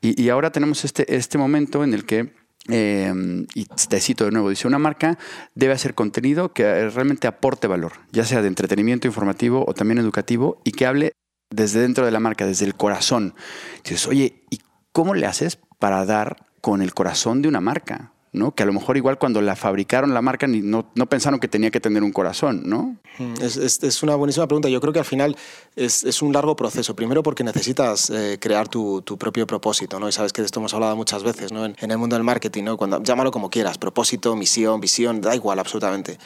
Y, 0.00 0.28
ahora 0.30 0.50
tenemos 0.50 0.84
este, 0.84 1.14
este 1.14 1.36
momento 1.36 1.84
en 1.84 1.92
el 1.92 2.06
que 2.06 2.32
eh, 2.68 3.12
y 3.54 3.64
te 3.64 4.00
cito 4.00 4.24
de 4.24 4.30
nuevo, 4.30 4.50
dice, 4.50 4.68
una 4.68 4.78
marca 4.78 5.18
debe 5.54 5.72
hacer 5.72 5.94
contenido 5.94 6.52
que 6.52 6.88
realmente 6.90 7.26
aporte 7.26 7.66
valor, 7.66 7.92
ya 8.12 8.24
sea 8.24 8.42
de 8.42 8.48
entretenimiento 8.48 9.06
informativo 9.06 9.64
o 9.66 9.74
también 9.74 9.98
educativo, 9.98 10.60
y 10.64 10.72
que 10.72 10.86
hable 10.86 11.12
desde 11.50 11.80
dentro 11.80 12.04
de 12.04 12.12
la 12.12 12.20
marca, 12.20 12.46
desde 12.46 12.64
el 12.64 12.74
corazón. 12.74 13.34
Dices, 13.82 14.06
oye, 14.06 14.44
¿y 14.50 14.60
cómo 14.92 15.14
le 15.14 15.26
haces 15.26 15.58
para 15.78 16.04
dar 16.06 16.46
con 16.60 16.82
el 16.82 16.94
corazón 16.94 17.42
de 17.42 17.48
una 17.48 17.60
marca? 17.60 18.12
¿No? 18.32 18.54
Que 18.54 18.62
a 18.62 18.66
lo 18.66 18.72
mejor 18.72 18.96
igual 18.96 19.18
cuando 19.18 19.42
la 19.42 19.56
fabricaron 19.56 20.14
la 20.14 20.22
marca 20.22 20.46
no, 20.46 20.90
no 20.94 21.06
pensaron 21.06 21.40
que 21.40 21.48
tenía 21.48 21.70
que 21.70 21.80
tener 21.80 22.02
un 22.02 22.12
corazón, 22.12 22.62
¿no? 22.64 22.96
Mm, 23.18 23.34
es, 23.42 23.56
es, 23.82 24.02
una 24.02 24.14
buenísima 24.14 24.46
pregunta. 24.46 24.68
Yo 24.68 24.80
creo 24.80 24.92
que 24.92 25.00
al 25.00 25.04
final 25.04 25.36
es, 25.74 26.04
es 26.04 26.22
un 26.22 26.32
largo 26.32 26.54
proceso. 26.54 26.94
Primero 26.94 27.22
porque 27.22 27.42
necesitas 27.42 28.08
eh, 28.10 28.38
crear 28.40 28.68
tu, 28.68 29.02
tu, 29.02 29.18
propio 29.18 29.46
propósito, 29.46 29.98
¿no? 29.98 30.08
Y 30.08 30.12
sabes 30.12 30.32
que 30.32 30.42
de 30.42 30.46
esto 30.46 30.60
hemos 30.60 30.72
hablado 30.74 30.94
muchas 30.94 31.24
veces, 31.24 31.52
¿no? 31.52 31.64
En, 31.64 31.74
el 31.80 31.98
mundo 31.98 32.14
del 32.14 32.24
marketing, 32.24 32.64
¿no? 32.64 32.76
Cuando, 32.76 33.02
llámalo 33.02 33.32
como 33.32 33.50
quieras, 33.50 33.78
propósito, 33.78 34.36
misión, 34.36 34.80
visión, 34.80 35.20
da 35.20 35.34
igual 35.34 35.58
absolutamente. 35.58 36.18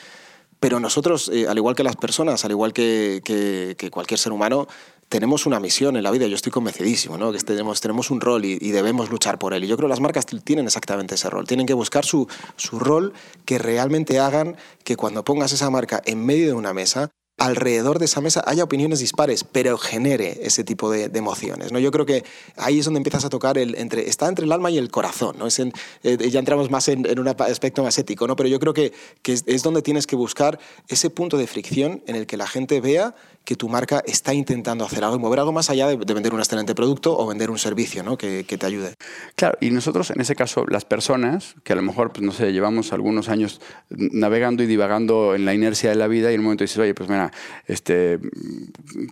Pero 0.61 0.80
nosotros, 0.80 1.30
eh, 1.32 1.49
al 1.49 1.56
igual 1.56 1.75
que 1.75 1.82
las 1.82 1.96
personas, 1.96 2.44
al 2.44 2.50
igual 2.50 2.73
que, 2.73 3.23
que 3.25 3.90
cualquier 3.90 4.18
ser 4.18 4.32
humano, 4.32 4.66
tenemos 5.08 5.46
una 5.46 5.61
misión 5.61 5.96
en 5.96 6.02
la 6.02 6.11
vida, 6.11 6.26
yo 6.26 6.34
estoy 6.34 6.52
convencidísimo, 6.52 7.16
¿no? 7.18 7.32
que 7.32 7.38
tenemos, 7.38 7.80
tenemos 7.80 8.11
un 8.11 8.20
rol 8.20 8.44
y, 8.44 8.70
debemos 8.70 9.11
luchar 9.11 9.38
por 9.38 9.54
él. 9.54 9.64
Y 9.64 9.68
yo 9.68 9.76
creo 9.76 9.88
que 9.88 9.90
las 9.90 10.00
marcas 10.00 10.26
tienen 10.26 10.66
exactamente 10.66 11.14
ese 11.14 11.30
rol, 11.30 11.46
tienen 11.46 11.66
que 11.66 11.75
buscar 11.75 12.04
su, 12.04 12.26
su 12.56 12.78
rol 12.78 13.12
que 13.44 13.58
realmente 13.58 14.18
hagan 14.18 14.56
que 14.82 14.96
cuando 14.96 15.25
pongas 15.25 15.52
esa 15.52 15.70
marca 15.70 16.02
en 16.04 16.25
medio 16.25 16.46
de 16.46 16.52
una 16.54 16.73
mesa, 16.73 17.11
alrededor 17.37 17.99
de 17.99 18.04
esa 18.04 18.20
mesa 18.20 18.44
haya 18.46 18.62
opiniones 18.62 19.00
dispares, 19.00 19.44
pero 19.44 19.76
genere 19.76 20.38
ese 20.42 20.62
tipo 20.62 20.90
de, 20.90 21.08
de, 21.08 21.18
emociones. 21.18 21.73
¿no? 21.73 21.78
Yo 21.78 21.90
creo 21.90 22.06
que 22.06 22.25
ahí 22.56 22.78
es 22.78 22.84
donde 22.84 22.99
empiezas 22.99 23.25
a 23.25 23.28
tocar, 23.28 23.58
el, 23.58 23.75
entre, 23.75 24.08
está 24.08 24.28
entre 24.28 24.44
el 24.44 24.52
alma 24.52 24.70
y 24.70 24.78
el 24.78 24.90
corazón. 24.90 25.37
¿no? 25.38 25.46
Es 25.46 25.58
en, 25.58 25.73
eh, 26.04 26.16
ya 26.30 26.38
entramos 26.38 26.70
más 26.70 26.88
en, 26.88 27.04
en, 27.06 27.18
un 27.18 27.28
aspecto 27.28 27.82
más 27.82 27.99
ético, 27.99 28.26
¿no? 28.28 28.37
pero 28.37 28.49
yo 28.49 28.61
creo 28.61 28.73
que, 28.73 28.92
que 29.23 29.32
es, 29.32 29.42
es, 29.46 29.62
donde 29.62 29.82
tienes 29.82 30.06
que 30.06 30.16
buscar 30.16 30.61
ese 30.88 31.11
punto 31.11 31.37
de 31.37 31.46
fricción 31.46 32.02
en 32.06 32.16
el 32.16 32.26
que 32.26 32.37
la 32.37 32.46
gente 32.46 32.80
vea 32.80 33.14
que 33.44 33.56
tu 33.56 33.68
marca 33.68 34.02
está 34.06 34.32
intentando 34.32 34.84
hacer 34.84 35.04
algo 35.04 35.16
y 35.16 35.18
mover 35.18 35.40
algo 35.40 35.52
más 35.52 35.68
allá 35.68 35.86
de, 35.86 35.96
de 35.96 36.14
vender 36.14 36.32
un 36.32 36.40
excelente 36.40 36.74
producto 36.74 37.16
o 37.16 37.26
vender 37.26 37.50
un 37.50 37.58
servicio 37.58 38.02
¿no? 38.02 38.16
que, 38.16 38.44
que, 38.44 38.56
te 38.56 38.66
ayude. 38.66 38.94
Claro, 39.36 39.58
y 39.60 39.70
nosotros 39.70 40.10
en 40.10 40.20
ese 40.20 40.34
caso, 40.34 40.64
las 40.68 40.84
personas, 40.84 41.54
que 41.62 41.74
a 41.74 41.76
lo 41.76 41.82
mejor, 41.82 42.12
pues 42.12 42.24
no 42.24 42.32
sé, 42.32 42.52
llevamos 42.52 42.92
algunos 42.92 43.28
años 43.28 43.60
navegando 43.90 44.62
y 44.62 44.66
divagando 44.66 45.34
en 45.34 45.44
la 45.44 45.52
inercia 45.52 45.90
de 45.90 45.96
la 45.96 46.08
vida 46.08 46.30
y 46.30 46.34
en 46.34 46.40
un 46.40 46.44
momento 46.44 46.64
dices, 46.64 46.78
oye, 46.78 46.94
pues 46.94 47.08
mira, 47.08 47.30
este, 47.66 48.18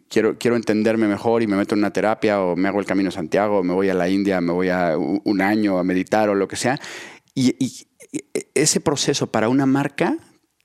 quiero, 0.08 0.38
quiero 0.38 0.56
entenderme 0.56 1.08
mejor 1.08 1.42
y 1.42 1.46
me 1.46 1.56
meto 1.56 1.74
en 1.74 1.80
una 1.80 1.92
terapia 1.92 2.40
o 2.40 2.56
me 2.56 2.68
hago 2.68 2.80
el 2.80 2.86
Camino 2.86 3.10
Santiago, 3.10 3.62
me 3.62 3.74
voy 3.74 3.90
a 3.90 3.94
la 3.94 4.08
India, 4.08 4.40
me 4.40 4.52
voy 4.52 4.70
a 4.70 4.96
un 4.96 5.40
año 5.42 5.78
a 5.78 5.84
meditar 5.84 6.30
o 6.30 6.34
lo 6.34 6.48
que 6.48 6.56
sea. 6.56 6.80
Y, 7.34 7.54
y 7.58 7.86
ese 8.54 8.80
proceso 8.80 9.26
para 9.26 9.48
una 9.48 9.66
marca 9.66 10.16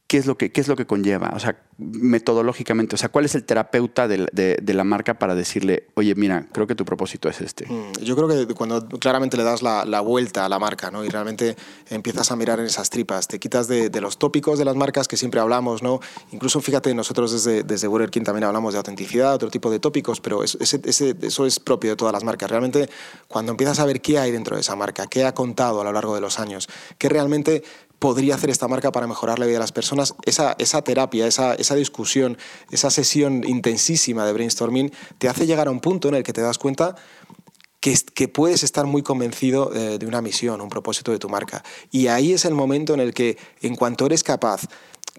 ¿qué 0.07 0.17
es 0.17 0.25
lo 0.25 0.37
que, 0.37 0.51
qué 0.51 0.61
es 0.61 0.67
lo 0.67 0.75
que 0.75 0.85
conlleva? 0.85 1.33
O 1.35 1.39
sea, 1.39 1.59
metodológicamente, 1.77 2.95
o 2.95 2.97
sea, 2.97 3.09
¿cuál 3.09 3.25
es 3.25 3.35
el 3.35 3.43
terapeuta 3.43 4.07
de, 4.07 4.73
la 4.73 4.83
marca 4.83 5.19
para 5.19 5.35
decirle, 5.35 5.87
oye, 5.95 6.15
mira, 6.15 6.47
creo 6.53 6.65
que 6.65 6.75
tu 6.75 6.85
propósito 6.85 7.27
es 7.29 7.41
este? 7.41 7.67
Mm, 7.67 7.91
yo 8.03 8.15
creo 8.15 8.27
que 8.27 8.53
cuando 8.53 8.87
claramente 8.87 9.35
le 9.37 9.43
das 9.43 9.61
la, 9.61 10.01
vuelta 10.01 10.45
a 10.45 10.49
la 10.49 10.59
marca, 10.59 10.91
¿no? 10.91 11.03
Y 11.03 11.09
realmente 11.09 11.57
empiezas 11.89 12.31
a 12.31 12.35
mirar 12.35 12.59
en 12.59 12.67
esas 12.67 12.89
tripas, 12.89 13.27
te 13.27 13.39
quitas 13.39 13.67
de, 13.67 13.89
los 13.99 14.17
tópicos 14.17 14.57
de 14.57 14.65
las 14.65 14.75
marcas 14.75 15.07
que 15.07 15.17
siempre 15.17 15.41
hablamos, 15.41 15.83
¿no? 15.83 15.99
Incluso, 16.31 16.61
fíjate, 16.61 16.93
nosotros 16.93 17.31
desde, 17.33 17.63
desde 17.63 17.87
Burger 17.87 18.09
King 18.09 18.23
también 18.23 18.45
hablamos 18.45 18.73
de 18.73 18.77
autenticidad, 18.77 19.33
otro 19.33 19.49
tipo 19.49 19.69
de 19.69 19.79
tópicos, 19.79 20.21
pero 20.21 20.43
eso, 20.43 20.57
eso 20.61 21.45
es 21.45 21.59
propio 21.59 21.91
de 21.91 21.95
todas 21.95 22.13
las 22.13 22.23
marcas. 22.23 22.49
Realmente, 22.49 22.89
cuando 23.27 23.51
empiezas 23.51 23.79
a 23.79 23.85
ver 23.85 24.01
qué 24.01 24.19
hay 24.19 24.31
dentro 24.31 24.55
de 24.55 24.61
esa 24.61 24.75
marca, 24.75 25.07
qué 25.07 25.25
ha 25.25 25.33
contado 25.33 25.81
a 25.81 25.83
lo 25.83 25.91
largo 25.91 26.15
de 26.15 26.21
los 26.21 26.39
años, 26.39 26.69
qué 26.97 27.09
realmente 27.09 27.63
podría 27.99 28.35
hacer 28.35 28.49
esta 28.49 28.67
marca 28.67 28.91
para 28.91 29.07
mejorar 29.07 29.39
la 29.39 29.45
vida 29.45 29.55
de 29.55 29.59
las 29.61 29.71
personas, 29.71 30.13
esa, 30.25 30.55
terapia, 30.83 31.27
esa, 31.27 31.75
discusión, 31.75 32.37
esa 32.71 32.89
sesión 32.89 33.43
intensísima 33.45 34.25
de 34.25 34.33
brainstorming 34.33 34.91
te 35.17 35.29
hace 35.29 35.45
llegar 35.45 35.67
a 35.67 35.71
un 35.71 35.79
punto 35.79 36.09
en 36.09 36.15
el 36.15 36.23
que 36.23 36.33
te 36.33 36.41
das 36.41 36.57
cuenta 36.57 36.95
que, 37.79 37.95
que 38.13 38.27
puedes 38.27 38.63
estar 38.63 38.85
muy 38.85 39.01
convencido 39.01 39.73
eh, 39.73 39.97
de 39.97 40.05
una 40.05 40.21
misión, 40.21 40.61
un 40.61 40.69
propósito 40.69 41.11
de 41.11 41.19
tu 41.19 41.29
marca. 41.29 41.63
Y 41.91 42.07
ahí 42.07 42.33
es 42.33 42.45
el 42.45 42.53
momento 42.53 42.93
en 42.93 42.99
el 42.99 43.13
que, 43.13 43.37
en 43.61 43.75
cuanto 43.75 44.05
eres 44.05 44.23
capaz 44.23 44.61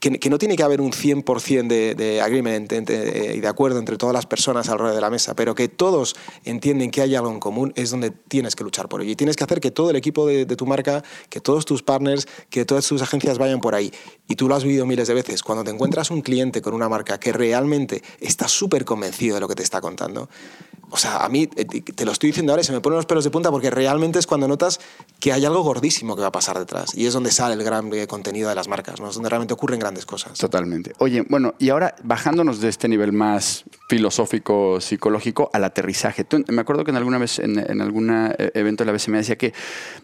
que, 0.00 0.30
no 0.30 0.38
tiene 0.38 0.56
que 0.56 0.62
haber 0.62 0.80
un 0.80 0.92
100% 0.92 1.66
de, 1.66 1.94
de 1.94 2.20
agreement 2.20 2.70
eh, 2.72 3.34
y 3.36 3.40
de 3.40 3.48
acuerdo 3.48 3.78
entre 3.78 3.96
todas 3.96 4.14
las 4.14 4.26
personas 4.26 4.68
alrededor 4.68 4.94
de 4.94 5.00
la 5.00 5.10
mesa, 5.10 5.34
pero 5.34 5.54
que 5.54 5.68
todos 5.68 6.14
entienden 6.44 6.90
que 6.90 7.02
hay 7.02 7.14
algo 7.14 7.30
en 7.30 7.40
común, 7.40 7.72
es 7.76 7.90
donde 7.90 8.10
tienes 8.10 8.54
que 8.54 8.64
luchar 8.64 8.88
por 8.88 9.02
ello. 9.02 9.10
Y 9.10 9.16
tienes 9.16 9.36
que 9.36 9.44
hacer 9.44 9.60
que 9.60 9.70
todo 9.70 9.90
el 9.90 9.96
equipo 9.96 10.26
de, 10.26 10.46
tu 10.46 10.66
marca, 10.66 11.02
que 11.28 11.40
todos 11.40 11.64
tus 11.64 11.82
partners, 11.82 12.26
que 12.50 12.64
todas 12.64 12.86
tus 12.86 13.02
agencias 13.02 13.38
vayan 13.38 13.60
por 13.60 13.74
ahí. 13.74 13.92
Y 14.28 14.36
tú 14.36 14.48
lo 14.48 14.54
has 14.54 14.64
vivido 14.64 14.86
miles 14.86 15.08
de 15.08 15.14
veces. 15.14 15.42
Cuando 15.42 15.64
te 15.64 15.70
encuentras 15.70 16.10
un 16.10 16.22
cliente 16.22 16.62
con 16.62 16.74
una 16.74 16.88
marca 16.88 17.18
que 17.18 17.32
realmente 17.32 18.02
está 18.20 18.48
súper 18.48 18.84
convencido 18.84 19.34
de 19.34 19.40
lo 19.40 19.48
que 19.48 19.54
te 19.54 19.62
está 19.62 19.80
contando, 19.80 20.28
o 20.90 20.96
sea, 20.96 21.24
a 21.24 21.28
mí 21.28 21.48
eh, 21.56 21.64
te 21.64 22.04
lo 22.04 22.12
estoy 22.12 22.28
diciendo 22.28 22.52
ahora 22.52 22.62
y 22.62 22.64
se 22.64 22.72
me 22.72 22.80
ponen 22.80 22.96
los 22.96 23.06
pelos 23.06 23.24
de 23.24 23.30
punta 23.30 23.50
porque 23.50 23.70
realmente 23.70 24.18
es 24.18 24.26
cuando 24.26 24.48
notas 24.48 24.80
que 25.20 25.32
hay 25.32 25.44
algo 25.44 25.62
gordísimo 25.62 26.16
que 26.16 26.22
va 26.22 26.28
a 26.28 26.32
pasar 26.32 26.58
detrás. 26.58 26.94
Y 26.94 27.06
es 27.06 27.12
donde 27.12 27.30
sale 27.30 27.54
el 27.54 27.62
gran 27.62 27.92
eh, 27.92 28.06
contenido 28.06 28.48
de 28.48 28.54
las 28.54 28.68
marcas, 28.68 29.00
¿no? 29.00 29.08
es 29.08 29.14
donde 29.14 29.28
realmente 29.28 29.54
ocurren 29.54 29.80
grandes 29.88 30.06
cosas. 30.06 30.38
Totalmente. 30.38 30.92
Oye, 30.98 31.24
bueno, 31.28 31.54
y 31.58 31.70
ahora 31.70 31.94
bajándonos 32.02 32.60
de 32.60 32.68
este 32.68 32.88
nivel 32.88 33.12
más 33.12 33.64
filosófico, 33.88 34.80
psicológico, 34.80 35.50
al 35.52 35.64
aterrizaje. 35.64 36.26
me 36.48 36.60
acuerdo 36.60 36.84
que 36.84 36.90
en 36.90 36.96
alguna 36.96 37.18
vez, 37.18 37.38
en, 37.38 37.80
algún 37.80 38.10
eh, 38.10 38.50
evento 38.54 38.84
de 38.84 38.92
la 38.92 38.98
me 39.08 39.18
decía 39.18 39.36
que 39.36 39.54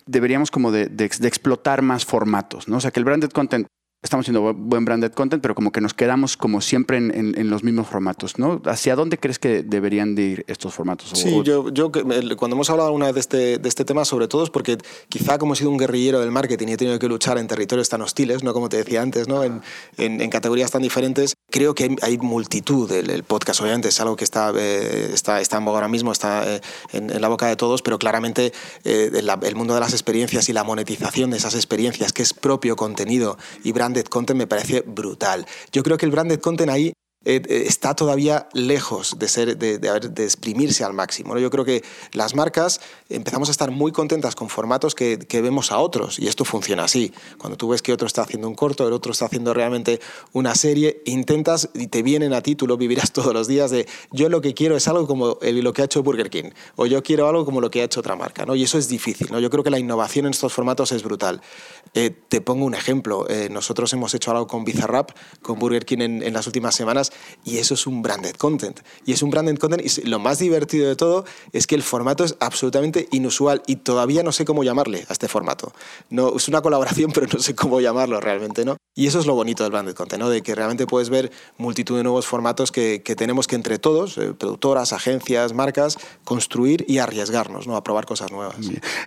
deberíamos 0.06 0.50
como 0.50 0.72
de, 0.72 0.88
explotar 0.98 1.82
más 1.82 2.04
formatos, 2.06 2.66
¿no? 2.68 2.78
O 2.78 2.80
sea, 2.80 2.90
que 2.90 3.00
el 3.00 3.04
branded 3.04 3.30
content 3.30 3.66
estamos 4.04 4.25
haciendo 4.25 4.52
buen 4.52 4.84
branded 4.84 5.12
content, 5.12 5.42
pero 5.42 5.54
como 5.54 5.73
que 5.73 5.80
nos 5.80 5.94
quedamos 5.94 6.37
como 6.37 6.61
siempre 6.61 6.99
en, 6.99 7.50
los 7.50 7.64
mismos 7.64 7.88
formatos, 7.88 8.38
¿no? 8.38 8.61
¿Hacia 8.66 8.94
dónde 8.96 9.18
crees 9.18 9.38
que 9.38 9.62
deberían 9.62 10.14
de 10.14 10.23
ir 10.23 10.44
estos 10.46 10.75
formatos? 10.75 11.11
Sí, 11.14 11.40
yo, 11.42 11.70
yo 11.70 11.90
cuando 11.90 12.54
hemos 12.54 12.68
hablado 12.68 12.92
una 12.92 13.06
vez 13.06 13.14
de 13.14 13.20
este, 13.20 13.58
de 13.58 13.68
este 13.68 13.84
tema, 13.84 14.04
sobre 14.04 14.28
todo 14.28 14.44
es 14.44 14.50
porque 14.50 14.76
quizá 15.08 15.38
como 15.38 15.54
he 15.54 15.56
sido 15.56 15.70
un 15.70 15.78
guerrillero 15.78 16.20
del 16.20 16.30
marketing 16.30 16.68
y 16.68 16.73
he 16.75 16.76
tenido 16.76 16.99
que 16.99 17.08
luchar 17.08 17.38
en 17.38 17.46
territorios 17.46 17.88
tan 17.88 18.02
hostiles, 18.02 18.44
¿no? 18.44 18.52
Como 18.52 18.68
te 18.68 18.76
decía 18.76 19.00
antes, 19.00 19.26
¿no? 19.26 19.42
En, 19.42 19.62
en, 19.96 20.28
categorías 20.28 20.70
tan 20.70 20.82
diferentes, 20.82 21.34
creo 21.50 21.75
que 21.75 21.96
hay, 22.02 22.18
multitud. 22.18 22.90
El, 22.92 23.23
podcast 23.25 23.62
obviamente 23.62 23.88
es 23.88 24.00
algo 24.00 24.16
que 24.16 24.25
está, 24.25 24.52
eh, 24.54 25.11
está, 25.14 25.40
está 25.40 25.56
en 25.56 25.66
ahora 25.66 25.88
mismo, 25.88 26.12
está 26.12 26.56
eh, 26.56 26.61
en, 26.92 27.20
la 27.20 27.28
boca 27.28 27.46
de 27.46 27.56
todos, 27.56 27.80
pero 27.80 27.99
claramente 27.99 28.52
eh, 28.84 29.11
el, 29.14 29.56
mundo 29.56 29.73
de 29.73 29.80
las 29.80 29.92
experiencias 29.92 30.49
y 30.50 30.52
la 30.52 30.62
monetización 30.62 31.30
de 31.30 31.38
esas 31.38 31.54
experiencias, 31.54 32.12
que 32.12 32.23
es 32.23 32.34
propio 32.34 32.76
contenido 32.76 33.38
y 33.62 33.73
brand 33.73 33.93
content 34.02 34.38
me 34.38 34.46
parece 34.46 34.82
brutal. 34.82 35.46
Yo 35.72 35.82
creo 35.82 35.96
que 35.96 36.06
el 36.06 36.12
branded 36.12 36.40
content 36.40 36.70
ahí 36.70 36.92
eh, 37.24 37.40
eh, 37.48 37.64
está 37.66 37.94
todavía 37.94 38.48
lejos 38.52 39.18
de, 39.18 39.28
ser, 39.28 39.56
de, 39.56 39.78
de, 39.78 40.24
exprimirse 40.24 40.84
al 40.84 40.92
máximo. 40.92 41.38
Yo 41.38 41.50
creo 41.50 41.64
que 41.64 41.82
las 42.12 42.34
marcas 42.34 42.80
empezamos 43.08 43.48
a 43.48 43.52
estar 43.52 43.70
muy 43.70 43.92
contentas 43.92 44.34
con 44.34 44.50
formatos 44.50 44.94
que, 44.94 45.18
que, 45.18 45.40
vemos 45.40 45.72
a 45.72 45.78
otros 45.78 46.18
y 46.18 46.28
esto 46.28 46.44
funciona 46.44 46.84
así. 46.84 47.12
Cuando 47.38 47.56
tú 47.56 47.68
ves 47.68 47.80
que 47.80 47.92
otro 47.92 48.06
está 48.06 48.22
haciendo 48.22 48.46
un 48.46 48.54
corto, 48.54 48.86
el 48.86 48.92
otro 48.92 49.12
está 49.12 49.24
haciendo 49.24 49.54
realmente 49.54 50.00
una 50.32 50.54
serie, 50.54 51.02
intentas 51.06 51.70
y 51.72 51.86
te 51.86 52.02
vienen 52.02 52.34
a 52.34 52.42
ti, 52.42 52.56
tú 52.56 52.66
lo 52.66 52.76
vivirás 52.76 53.12
todos 53.14 53.32
los 53.32 53.48
días 53.48 53.70
de 53.70 53.88
yo 54.12 54.28
lo 54.28 54.42
que 54.42 54.52
quiero 54.52 54.76
es 54.76 54.86
algo 54.86 55.06
como 55.06 55.38
lo 55.40 55.72
que 55.72 55.82
ha 55.82 55.86
hecho 55.86 56.02
Burger 56.02 56.28
King 56.28 56.50
o 56.76 56.84
yo 56.84 57.02
quiero 57.02 57.26
algo 57.26 57.46
como 57.46 57.62
lo 57.62 57.70
que 57.70 57.80
ha 57.80 57.84
hecho 57.84 58.00
otra 58.00 58.16
marca. 58.16 58.44
¿no? 58.44 58.54
Y 58.54 58.64
eso 58.64 58.76
es 58.76 58.88
difícil. 58.88 59.28
¿no? 59.30 59.40
Yo 59.40 59.48
creo 59.48 59.64
que 59.64 59.70
la 59.70 59.78
innovación 59.78 60.26
en 60.26 60.32
estos 60.32 60.52
formatos 60.52 60.92
es 60.92 61.02
brutal. 61.02 61.40
Eh, 61.94 62.10
te 62.28 62.42
pongo 62.42 62.66
un 62.66 62.74
ejemplo. 62.74 63.26
nosotros 63.50 63.92
hemos 63.94 64.12
hecho 64.12 64.30
algo 64.30 64.46
con 64.46 64.64
Bizarrap, 64.64 65.10
con 65.40 65.58
Burger 65.58 65.86
King 65.86 66.00
en, 66.00 66.22
en 66.22 66.34
las 66.34 66.46
últimas 66.46 66.74
semanas 66.74 67.12
y 67.44 67.59
eso 67.59 67.75
es 67.75 67.87
un 67.87 68.02
branded 68.02 68.35
content. 68.37 68.80
Y 69.04 69.12
es 69.12 69.23
un 69.23 69.30
branded 69.30 69.59
content 69.59 69.83
y 69.85 70.09
lo 70.09 70.18
más 70.18 70.38
divertido 70.38 70.88
de 70.88 70.97
todo 70.97 71.25
es 71.52 71.66
que 71.66 71.75
el 71.75 71.83
formato 71.83 72.25
es 72.25 72.37
absolutamente 72.40 73.09
inusual 73.12 73.62
y 73.66 73.76
todavía 73.76 74.23
no 74.23 74.33
sé 74.33 74.44
cómo 74.44 74.64
llamarle 74.64 75.04
a 75.09 75.12
este 75.12 75.28
formato. 75.28 75.73
No, 76.11 76.37
es 76.37 76.49
una 76.49 76.62
colaboración, 76.62 77.11
pero 77.14 77.26
no 77.33 77.38
sé 77.38 77.54
cómo 77.54 77.80
llamarlo 77.80 78.21
realmente, 78.21 78.64
¿no? 78.64 78.76
Y 78.97 79.09
eso 79.09 79.18
es 79.18 79.26
lo 79.26 79.35
bonito 79.35 79.64
del 79.64 79.73
branded 79.73 79.94
content, 79.94 80.23
¿no? 80.23 80.30
De 80.30 80.42
que 80.42 80.54
realmente 80.54 80.87
puedes 80.87 81.11
ver 81.11 81.33
multitud 81.59 81.97
de 81.97 82.04
nuevos 82.04 82.26
formatos 82.26 82.71
que, 82.71 83.02
que 83.02 83.16
tenemos 83.16 83.47
que 83.47 83.56
entre 83.56 83.78
todos, 83.78 84.16
eh, 84.18 84.35
productoras, 84.35 84.92
agencias, 84.92 85.52
marcas, 85.52 85.99
construir 86.25 86.85
y 86.88 86.99
arriesgarnos, 86.99 87.66
¿no? 87.66 87.76
A 87.76 87.83
probar 87.83 88.06
cosas 88.06 88.30
nuevas. 88.30 88.56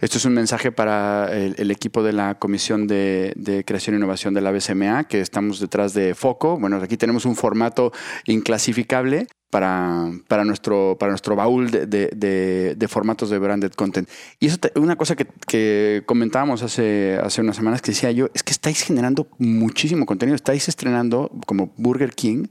Esto 0.02 0.18
es 0.18 0.26
un 0.26 0.34
mensaje 0.34 0.72
para 0.72 1.34
el, 1.34 1.72
equipo 1.72 2.04
de 2.04 2.14
la 2.14 2.36
Comisión 2.36 2.88
de, 2.88 3.34
de 3.36 3.64
Creación 3.64 3.96
e 3.96 3.98
Innovación 4.00 4.34
de 4.34 4.42
la 4.42 4.52
BSMA, 4.52 5.06
que 5.06 5.22
estamos 5.22 5.60
detrás 5.60 5.94
de 5.94 6.16
Foco. 6.16 6.58
Bueno, 6.60 6.78
aquí 6.78 6.98
tenemos 6.98 7.26
un 7.26 7.36
formato 7.36 7.92
inclasificable 8.26 9.28
para, 9.50 10.12
para, 10.28 10.44
nuestro, 10.44 10.98
para 11.00 11.12
nuestro 11.12 11.36
baúl 11.36 11.72
de, 11.72 11.86
de, 11.88 12.88
formatos 12.88 13.30
de 13.30 13.40
branded 13.40 13.72
content. 13.72 14.10
Y 14.40 14.48
eso, 14.48 14.58
una 14.76 14.96
cosa 14.96 15.16
que, 15.16 15.26
que, 15.48 16.04
comentábamos 16.06 16.64
hace, 16.64 17.18
hace 17.22 17.42
unas 17.42 17.56
semanas 17.56 17.82
que 17.82 17.92
decía 17.92 18.12
yo, 18.12 18.30
es 18.34 18.44
que 18.44 18.52
estáis 18.52 18.82
generando 18.84 19.28
muchísimo 19.38 20.06
contenido, 20.06 20.36
estáis 20.36 20.68
estrenando 20.68 21.32
como 21.46 21.72
Burger 21.78 22.14
King 22.14 22.48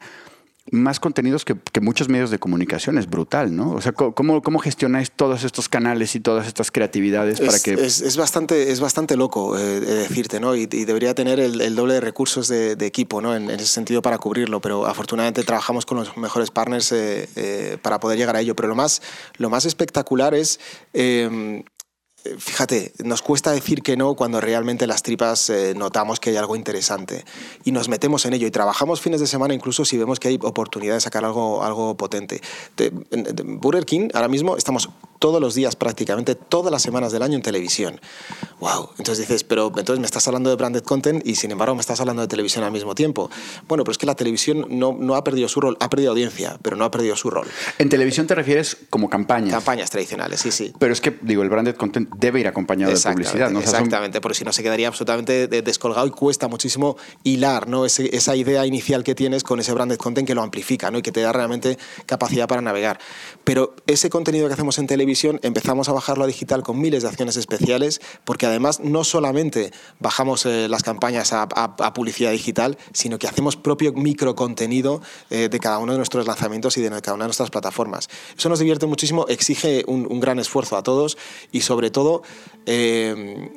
más 0.71 0.99
contenidos 0.99 1.45
que, 1.45 1.57
muchos 1.81 2.09
medios 2.09 2.31
de 2.31 2.39
comunicación. 2.39 2.99
Es 2.99 3.09
brutal, 3.09 3.55
¿no? 3.55 3.73
O 3.73 3.81
sea, 3.81 3.93
¿cómo, 3.93 4.43
cómo 4.43 4.59
gestionáis 4.59 5.11
todos 5.11 5.45
estos 5.45 5.69
canales 5.69 6.15
y 6.17 6.21
todas 6.21 6.47
estas 6.47 6.71
creatividades 6.71 7.41
para 7.41 7.59
que...? 7.59 7.75
Es, 7.75 8.17
bastante, 8.17 8.73
es 8.73 8.81
bastante 8.81 9.17
loco 9.17 9.57
eh, 9.57 9.81
decirte, 9.81 10.41
¿no? 10.41 10.57
Y, 10.57 10.67
debería 10.67 11.15
tener 11.15 11.39
el, 11.39 11.75
doble 11.77 11.95
de 11.95 12.01
recursos 12.01 12.49
de, 12.49 12.73
equipo, 12.87 13.21
¿no? 13.21 13.37
En, 13.37 13.51
ese 13.51 13.67
sentido 13.67 14.03
para 14.03 14.19
cubrirlo, 14.19 14.61
pero 14.61 14.87
afortunadamente 14.87 15.43
trabajamos 15.45 15.87
con 15.87 15.99
los 15.99 16.17
mejores 16.17 16.51
partners 16.51 16.93
eh, 16.93 17.29
eh, 17.37 17.79
para 17.81 18.01
poder 18.01 18.19
llegar 18.19 18.37
a 18.37 18.41
ello. 18.41 18.57
Pero 18.57 18.69
lo 18.69 18.75
más, 18.75 19.03
lo 19.39 19.51
más 19.51 19.65
espectacular 19.65 20.35
es 20.35 20.59
fíjate, 22.39 22.93
nos 23.05 23.23
cuesta 23.23 23.53
decir 23.53 23.83
que 23.83 23.97
no 23.97 24.15
cuando 24.15 24.41
realmente 24.41 24.87
las 24.87 25.03
tripas 25.03 25.51
eh, 25.51 25.75
notamos 25.77 26.21
que 26.21 26.31
hay 26.31 26.37
algo 26.37 26.57
interesante 26.57 27.25
y 27.65 27.73
nos 27.73 27.89
metemos 27.89 28.25
en 28.27 28.35
ello 28.35 28.47
y 28.47 28.51
trabajamos 28.51 29.01
fines 29.01 29.21
de 29.21 29.27
semana 29.27 29.55
incluso 29.55 29.85
si 29.85 29.97
vemos 29.97 30.21
que 30.21 30.29
hay 30.29 30.39
oportunidad 30.43 30.95
de 30.95 31.01
sacar 31.01 31.25
algo, 31.25 31.63
algo 31.63 31.97
potente. 31.97 32.41
Burger 33.45 33.85
King, 33.85 34.09
ahora 34.15 34.29
mismo 34.29 34.57
estamos 34.57 34.89
todos 35.19 35.41
los 35.41 35.55
días 35.55 35.77
prácticamente, 35.77 36.35
todas 36.35 36.71
las 36.71 36.83
semanas 36.83 37.13
del 37.13 37.23
año 37.23 37.37
en 37.37 37.43
televisión. 37.43 38.01
¡Wow! 38.61 38.91
Entonces 38.99 39.29
dices, 39.29 39.45
pero 39.45 39.67
entonces 39.69 39.99
me 39.99 40.07
estás 40.07 40.27
hablando 40.29 40.51
de 40.51 40.57
branded 40.57 40.83
content 40.83 41.27
y 41.27 41.35
sin 41.35 41.51
embargo 41.51 41.75
me 41.75 41.81
estás 41.81 42.01
hablando 42.01 42.23
de 42.23 42.29
televisión 42.29 42.65
al 42.65 42.73
mismo 42.73 42.95
tiempo. 42.95 43.31
Bueno, 43.69 43.85
pero 43.85 43.93
es 43.93 43.99
que 43.99 44.07
la 44.07 44.15
televisión 44.15 44.67
no, 44.71 44.97
no 44.99 45.15
ha 45.15 45.25
perdido 45.25 45.49
su 45.49 45.61
rol, 45.61 45.77
ha 45.81 45.91
perdido 45.91 46.11
audiencia, 46.11 46.59
pero 46.63 46.77
no 46.77 46.85
ha 46.85 46.91
perdido 46.91 47.17
su 47.17 47.31
rol. 47.31 47.47
En 47.79 47.89
televisión 47.89 48.27
te 48.27 48.35
refieres 48.35 48.77
como 48.91 49.11
campañas. 49.11 49.51
Campañas 49.53 49.91
tradicionales, 49.91 50.41
sí, 50.41 50.51
sí. 50.51 50.73
Pero 50.79 50.93
es 50.93 51.01
que, 51.01 51.19
digo, 51.23 51.43
el 51.43 51.51
branded 51.51 51.77
content 51.77 52.09
debe 52.17 52.41
ir 52.41 52.49
acompañado 52.49 52.93
de 52.93 53.01
publicidad. 53.01 53.51
¿no? 53.51 53.61
exactamente, 53.61 54.21
porque 54.21 54.39
si 54.39 54.45
no 54.45 54.53
se 54.53 54.63
quedaría 54.63 54.89
absolutamente 54.89 55.49
descolgado 55.49 56.07
y 56.07 56.11
cuesta 56.11 56.49
muchísimo 56.49 56.97
hilar 57.25 57.69
¿no? 57.69 57.85
esa 57.87 58.37
idea 58.37 58.67
inicial 58.67 59.05
que 59.05 59.15
tienes 59.15 59.43
con 59.43 59.61
ese 59.61 59.73
branded 59.73 59.97
content 59.97 60.27
que 60.27 60.35
lo 60.35 60.43
amplifica 60.43 60.91
¿no? 60.91 60.99
y 60.99 61.03
que 61.03 61.13
te 61.13 61.21
da 61.21 61.33
realmente 61.33 61.79
capacidad 62.07 62.49
para 62.49 62.63
navegar. 62.63 62.99
Pero 63.45 63.75
ese 63.87 64.11
contenido 64.11 64.47
que 64.49 64.55
hacemos 64.55 64.79
en 64.79 64.87
televisión 64.87 65.06
empezamos 65.43 65.89
a 65.89 65.93
bajarlo 65.93 66.25
a 66.25 66.27
digital 66.27 66.63
con 66.63 66.81
miles 66.81 67.03
de 67.03 67.09
acciones 67.09 67.37
especiales, 67.37 68.01
porque 68.25 68.47
además 68.47 68.81
no 68.81 69.05
solamente 69.05 69.73
bajamos 70.01 70.47
eh, 70.47 70.69
las 70.69 70.83
campañas 70.83 71.33
a, 71.33 71.47
publicidad 71.95 72.33
digital, 72.33 72.77
sino 72.93 73.19
que 73.19 73.29
hacemos 73.29 73.57
propio 73.57 73.93
microcontenido 73.93 75.01
eh, 75.31 75.49
de 75.49 75.61
cada 75.61 75.79
uno 75.79 75.93
de 75.93 75.99
nuestros 75.99 76.27
lanzamientos 76.27 76.77
y 76.77 76.83
de 76.83 76.91
cada 77.01 77.15
una 77.15 77.25
de 77.25 77.29
nuestras 77.29 77.51
plataformas. 77.51 78.09
Eso 78.37 78.49
nos 78.49 78.59
divierte 78.59 78.87
muchísimo, 78.87 79.27
exige 79.29 79.85
un 79.87 80.21
gran 80.21 80.39
esfuerzo 80.39 80.77
a 80.77 80.83
todos 80.83 81.17
y 81.53 81.61
sobre 81.61 81.91
todo 81.91 82.23
eh, 82.67 83.51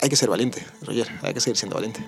hay 0.00 0.08
que 0.08 0.16
ser 0.16 0.28
valiente, 0.28 0.64
Roger, 0.82 1.08
hay 1.22 1.32
que 1.32 1.40
seguir 1.40 1.56
siendo 1.56 1.76
valiente. 1.76 2.04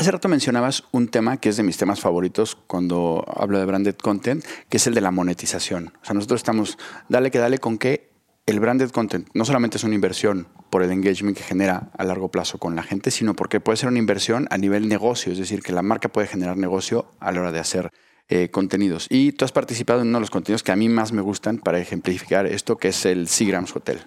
Hace 0.00 0.12
rato 0.12 0.28
mencionabas 0.28 0.84
un 0.92 1.08
tema 1.08 1.36
que 1.36 1.50
es 1.50 1.58
de 1.58 1.62
mis 1.62 1.76
temas 1.76 2.00
favoritos 2.00 2.56
cuando 2.66 3.22
hablo 3.36 3.58
de 3.58 3.66
branded 3.66 3.96
content, 3.96 4.42
que 4.70 4.78
es 4.78 4.86
el 4.86 4.94
de 4.94 5.02
la 5.02 5.10
monetización. 5.10 5.92
O 6.00 6.04
sea, 6.06 6.14
nosotros 6.14 6.40
estamos, 6.40 6.78
dale 7.10 7.30
que 7.30 7.38
dale 7.38 7.58
con 7.58 7.76
que 7.76 8.08
el 8.46 8.60
branded 8.60 8.92
content 8.92 9.28
no 9.34 9.44
solamente 9.44 9.76
es 9.76 9.84
una 9.84 9.94
inversión 9.94 10.48
por 10.70 10.82
el 10.82 10.90
engagement 10.90 11.36
que 11.36 11.42
genera 11.42 11.90
a 11.98 12.04
largo 12.04 12.30
plazo 12.30 12.56
con 12.56 12.74
la 12.76 12.82
gente, 12.82 13.10
sino 13.10 13.34
porque 13.34 13.60
puede 13.60 13.76
ser 13.76 13.90
una 13.90 13.98
inversión 13.98 14.48
a 14.50 14.56
nivel 14.56 14.88
negocio, 14.88 15.32
es 15.32 15.38
decir, 15.38 15.62
que 15.62 15.72
la 15.72 15.82
marca 15.82 16.08
puede 16.08 16.28
generar 16.28 16.56
negocio 16.56 17.12
a 17.20 17.30
la 17.30 17.40
hora 17.42 17.52
de 17.52 17.58
hacer 17.58 17.90
eh, 18.30 18.48
contenidos. 18.50 19.06
Y 19.10 19.32
tú 19.32 19.44
has 19.44 19.52
participado 19.52 20.00
en 20.00 20.08
uno 20.08 20.16
de 20.16 20.22
los 20.22 20.30
contenidos 20.30 20.62
que 20.62 20.72
a 20.72 20.76
mí 20.76 20.88
más 20.88 21.12
me 21.12 21.20
gustan 21.20 21.58
para 21.58 21.78
ejemplificar 21.78 22.46
esto, 22.46 22.78
que 22.78 22.88
es 22.88 23.04
el 23.04 23.28
Seagrams 23.28 23.76
Hotel. 23.76 24.00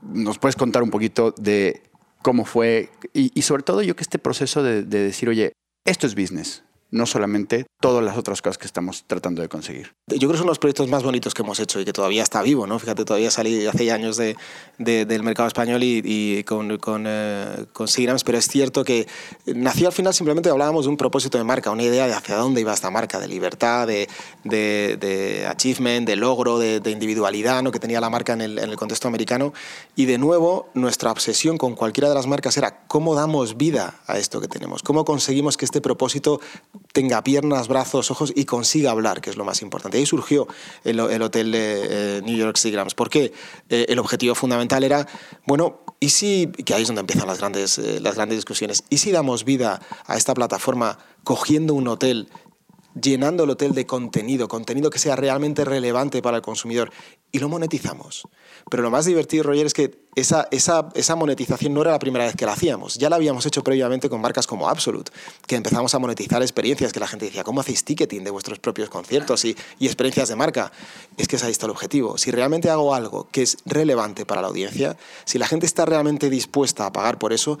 ¿Nos 0.00 0.40
puedes 0.40 0.56
contar 0.56 0.82
un 0.82 0.90
poquito 0.90 1.32
de 1.38 1.91
cómo 2.22 2.44
fue 2.44 2.90
y, 3.12 3.42
sobre 3.42 3.62
todo 3.62 3.82
yo 3.82 3.96
que 3.96 4.02
este 4.02 4.18
proceso 4.18 4.62
de 4.62 4.84
decir, 4.84 5.28
oye, 5.28 5.52
esto 5.84 6.06
es 6.06 6.14
business, 6.14 6.62
no 6.92 7.06
solamente 7.06 7.66
todas 7.80 8.04
las 8.04 8.16
otras 8.16 8.42
cosas 8.42 8.58
que 8.58 8.66
estamos 8.66 9.04
tratando 9.06 9.42
de 9.42 9.48
conseguir. 9.48 9.94
Yo 10.06 10.18
creo 10.18 10.32
que 10.32 10.38
son 10.38 10.46
los 10.46 10.58
proyectos 10.58 10.88
más 10.88 11.02
bonitos 11.02 11.34
que 11.34 11.42
hemos 11.42 11.58
hecho 11.58 11.80
y 11.80 11.84
que 11.84 11.92
todavía 11.92 12.22
está 12.22 12.42
vivo, 12.42 12.66
¿no? 12.66 12.78
Fíjate, 12.78 13.04
todavía 13.04 13.30
salí 13.30 13.66
hace 13.66 13.90
años 13.90 14.18
de, 14.18 14.36
del 14.78 15.22
mercado 15.22 15.48
español 15.48 15.82
y, 15.82 16.44
con, 16.44 16.76
con, 16.78 17.06
eh, 17.08 17.66
pero 18.24 18.38
es 18.38 18.46
cierto 18.46 18.84
que 18.84 19.08
nació 19.46 19.88
al 19.88 19.92
final 19.92 20.12
simplemente 20.14 20.50
hablábamos 20.50 20.84
de 20.84 20.90
un 20.90 20.96
propósito 20.96 21.38
de 21.38 21.44
marca, 21.44 21.70
una 21.70 21.82
idea 21.82 22.06
de 22.06 22.12
hacia 22.12 22.36
dónde 22.36 22.60
iba 22.60 22.72
esta 22.74 22.90
marca, 22.90 23.18
de 23.18 23.26
libertad, 23.26 23.88
de, 23.88 25.46
achievement, 25.48 26.06
de 26.06 26.16
logro, 26.16 26.58
de, 26.58 26.90
individualidad, 26.90 27.62
¿no? 27.62 27.72
Que 27.72 27.80
tenía 27.80 28.00
la 28.00 28.10
marca 28.10 28.34
en 28.34 28.42
el 28.42 28.76
contexto 28.76 29.08
americano. 29.08 29.54
Y 29.96 30.04
de 30.04 30.18
nuevo, 30.18 30.68
nuestra 30.74 31.10
obsesión 31.10 31.56
con 31.56 31.74
cualquiera 31.74 32.10
de 32.10 32.14
las 32.14 32.26
marcas 32.26 32.58
era 32.58 32.86
cómo 32.86 33.14
damos 33.14 33.56
vida 33.56 33.94
a 34.06 34.18
esto 34.18 34.42
que 34.42 34.48
tenemos, 34.48 34.82
cómo 34.82 35.06
conseguimos 35.06 35.56
que 35.56 35.64
este 35.64 35.80
propósito 35.80 36.40
tenga 36.92 37.22
piernas, 37.24 37.68
brazos, 37.68 38.10
ojos 38.10 38.32
y 38.34 38.44
consiga 38.44 38.90
hablar, 38.90 39.20
que 39.20 39.30
es 39.30 39.36
lo 39.36 39.44
más 39.44 39.62
importante. 39.62 39.98
Ahí 39.98 40.06
surgió 40.06 40.46
el, 40.84 41.00
hotel 41.00 41.52
de 41.52 42.18
eh, 42.18 42.22
New 42.22 42.36
York 42.36 42.56
Seagrams. 42.56 42.94
¿Por 42.94 43.10
qué? 43.10 43.32
Eh, 43.68 43.86
el 43.88 43.98
objetivo 43.98 44.34
fundamental 44.34 44.84
era, 44.84 45.06
bueno, 45.46 45.80
¿y 46.00 46.10
si, 46.10 46.48
que 46.48 46.74
ahí 46.74 46.82
es 46.82 46.88
donde 46.88 47.00
empiezan 47.00 47.26
las 47.26 47.38
grandes, 47.38 47.78
eh, 47.78 48.00
las 48.00 48.16
grandes 48.16 48.38
discusiones, 48.38 48.84
¿y 48.90 48.98
si 48.98 49.12
damos 49.12 49.44
vida 49.44 49.80
a 50.06 50.16
esta 50.16 50.34
plataforma 50.34 50.98
cogiendo 51.24 51.74
un 51.74 51.88
hotel 51.88 52.28
llenando 53.00 53.44
el 53.44 53.50
hotel 53.50 53.74
de 53.74 53.86
contenido, 53.86 54.48
contenido 54.48 54.90
que 54.90 54.98
sea 54.98 55.16
realmente 55.16 55.64
relevante 55.64 56.22
para 56.22 56.38
el 56.38 56.42
consumidor 56.42 56.90
y 57.30 57.38
lo 57.38 57.48
monetizamos. 57.48 58.28
Pero 58.70 58.82
lo 58.82 58.90
más 58.90 59.06
divertido, 59.06 59.44
Roger, 59.44 59.66
es 59.66 59.72
que 59.72 60.02
esa, 60.14 60.46
esa, 60.50 60.90
esa, 60.94 61.16
monetización 61.16 61.72
no 61.72 61.80
era 61.80 61.92
la 61.92 61.98
primera 61.98 62.26
vez 62.26 62.36
que 62.36 62.44
la 62.44 62.52
hacíamos. 62.52 62.96
Ya 62.96 63.08
la 63.08 63.16
habíamos 63.16 63.46
hecho 63.46 63.64
previamente 63.64 64.10
con 64.10 64.20
marcas 64.20 64.46
como 64.46 64.68
Absolute, 64.68 65.10
que 65.46 65.56
empezamos 65.56 65.94
a 65.94 65.98
monetizar 65.98 66.42
experiencias 66.42 66.92
que 66.92 67.00
la 67.00 67.06
gente 67.08 67.26
decía, 67.26 67.44
¿cómo 67.44 67.60
hacéis 67.62 67.84
ticketing 67.84 68.22
de 68.24 68.30
vuestros 68.30 68.58
propios 68.58 68.90
conciertos 68.90 69.44
y, 69.46 69.56
y 69.78 69.86
experiencias 69.86 70.28
de 70.28 70.36
marca? 70.36 70.70
Es 71.16 71.28
que 71.28 71.36
es 71.36 71.44
ahí 71.44 71.52
está 71.52 71.66
el 71.66 71.72
objetivo. 71.72 72.18
Si 72.18 72.30
realmente 72.30 72.68
hago 72.68 72.94
algo 72.94 73.28
que 73.32 73.42
es 73.42 73.56
relevante 73.64 74.26
para 74.26 74.42
la 74.42 74.48
audiencia, 74.48 74.96
si 75.24 75.38
la 75.38 75.46
gente 75.46 75.64
está 75.64 75.86
realmente 75.86 76.28
dispuesta 76.28 76.84
a 76.84 76.92
pagar 76.92 77.18
por 77.18 77.32
eso, 77.32 77.58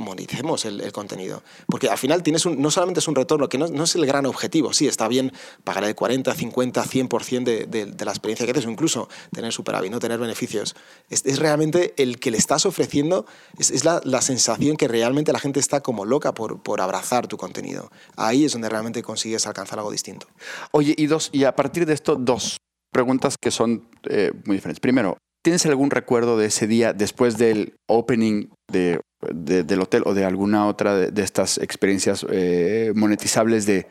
moneticemos 0.00 0.64
el, 0.64 0.90
contenido. 0.92 1.42
Porque 1.66 1.88
al 1.88 1.98
final 1.98 2.22
tienes 2.22 2.44
no 2.46 2.70
solamente 2.70 3.00
es 3.00 3.08
un 3.08 3.14
retorno, 3.14 3.48
que 3.48 3.58
no, 3.58 3.84
es 3.84 3.94
el 3.94 4.06
gran 4.06 4.26
objetivo, 4.26 4.72
sí, 4.72 4.88
está 4.88 5.06
bien 5.08 5.32
pagar 5.64 5.84
el 5.84 5.94
40, 5.94 6.34
50, 6.34 6.84
100% 6.84 7.44
de, 7.44 7.86
de, 7.86 8.04
la 8.04 8.10
experiencia 8.10 8.44
que 8.46 8.52
haces, 8.52 8.66
o 8.66 8.70
incluso 8.70 9.08
tener 9.32 9.52
superávit, 9.52 9.92
no 9.92 10.00
tener 10.00 10.18
beneficios. 10.18 10.74
Es, 11.08 11.38
realmente 11.38 11.94
el 11.96 12.18
que 12.18 12.30
le 12.30 12.38
estás 12.38 12.66
ofreciendo, 12.66 13.26
es, 13.58 13.84
la, 13.84 14.00
la, 14.04 14.20
sensación 14.20 14.76
que 14.76 14.88
realmente 14.88 15.32
la 15.32 15.38
gente 15.38 15.60
está 15.60 15.80
como 15.80 16.04
loca 16.04 16.34
por, 16.34 16.62
por 16.62 16.80
abrazar 16.80 17.26
tu 17.26 17.36
contenido. 17.36 17.90
Ahí 18.16 18.44
es 18.44 18.52
donde 18.52 18.68
realmente 18.68 19.02
consigues 19.02 19.46
alcanzar 19.46 19.78
algo 19.78 19.90
distinto. 19.90 20.26
Oye, 20.72 20.94
y, 20.96 21.06
dos, 21.06 21.30
y 21.32 21.44
a 21.44 21.54
partir 21.54 21.86
de 21.86 21.94
esto, 21.94 22.16
dos 22.16 22.56
preguntas 22.92 23.36
que 23.40 23.50
son 23.50 23.88
eh, 24.08 24.32
muy 24.44 24.56
diferentes. 24.56 24.80
Primero, 24.80 25.18
¿tienes 25.42 25.64
algún 25.66 25.90
recuerdo 25.90 26.36
de 26.36 26.46
ese 26.46 26.66
día 26.66 26.92
después 26.92 27.38
del 27.38 27.74
opening 27.88 28.48
de 28.70 29.00
del 29.32 29.80
hotel 29.80 30.02
o 30.06 30.14
de 30.14 30.24
alguna 30.24 30.66
otra 30.66 30.94
de, 30.94 31.22
estas 31.22 31.58
experiencias 31.58 32.24
eh, 32.30 32.92
monetizables 32.94 33.66
de 33.66 33.86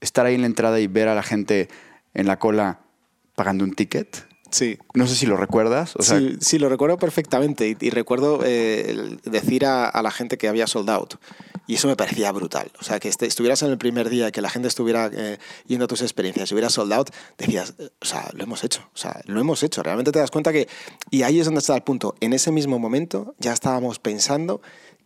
estar 0.00 0.24
ahí 0.24 0.34
en 0.34 0.40
la 0.40 0.46
entrada 0.46 0.80
y 0.80 0.86
ver 0.86 1.08
a 1.08 1.14
la 1.14 1.22
gente 1.22 1.68
en 2.14 2.26
la 2.26 2.38
cola 2.38 2.80
pagando 3.34 3.64
un 3.64 3.74
ticket? 3.74 4.29
Sí. 4.50 4.78
No 4.94 5.06
sé 5.06 5.14
si 5.14 5.26
lo 5.26 5.36
recuerdas. 5.36 5.94
sí, 6.00 6.36
sí, 6.40 6.58
lo 6.58 6.68
recuerdo 6.68 6.98
perfectamente. 6.98 7.76
Y, 7.78 7.90
recuerdo 7.90 8.40
eh, 8.44 9.18
decir 9.24 9.64
a, 9.66 10.00
la 10.02 10.10
gente 10.10 10.38
que 10.38 10.48
había 10.48 10.66
sold 10.66 10.90
out. 10.90 11.14
Y 11.66 11.74
eso 11.74 11.86
me 11.88 11.96
parecía 11.96 12.32
brutal. 12.32 12.70
O 12.80 12.84
sea, 12.84 12.98
que 12.98 13.08
este, 13.08 13.26
estuvieras 13.26 13.62
en 13.62 13.70
el 13.70 13.78
primer 13.78 14.08
día, 14.08 14.32
que 14.32 14.40
la 14.40 14.50
gente 14.50 14.68
estuviera 14.68 15.10
eh, 15.12 15.38
yendo 15.66 15.84
a 15.84 15.88
tus 15.88 16.02
experiencias 16.02 16.50
y 16.50 16.54
hubiera 16.54 16.68
sold 16.68 16.92
out, 16.92 17.10
decías, 17.38 17.74
o 18.00 18.04
sea, 18.04 18.28
lo 18.34 18.42
hemos 18.42 18.64
hecho. 18.64 18.88
O 18.94 18.98
sea, 18.98 19.20
lo 19.26 19.40
hemos 19.40 19.62
hecho. 19.62 19.82
Realmente 19.82 20.12
te 20.12 20.18
das 20.18 20.30
cuenta 20.30 20.52
que. 20.52 20.68
Y 21.10 21.22
ahí 21.22 21.38
es 21.38 21.46
donde 21.46 21.60
está 21.60 21.74
el 21.74 21.82
punto. 21.82 22.14
En 22.20 22.32
ese 22.32 22.50
mismo 22.50 22.78
momento 22.78 23.34
ya 23.38 23.52
estábamos 23.52 23.98
pensando 23.98 24.60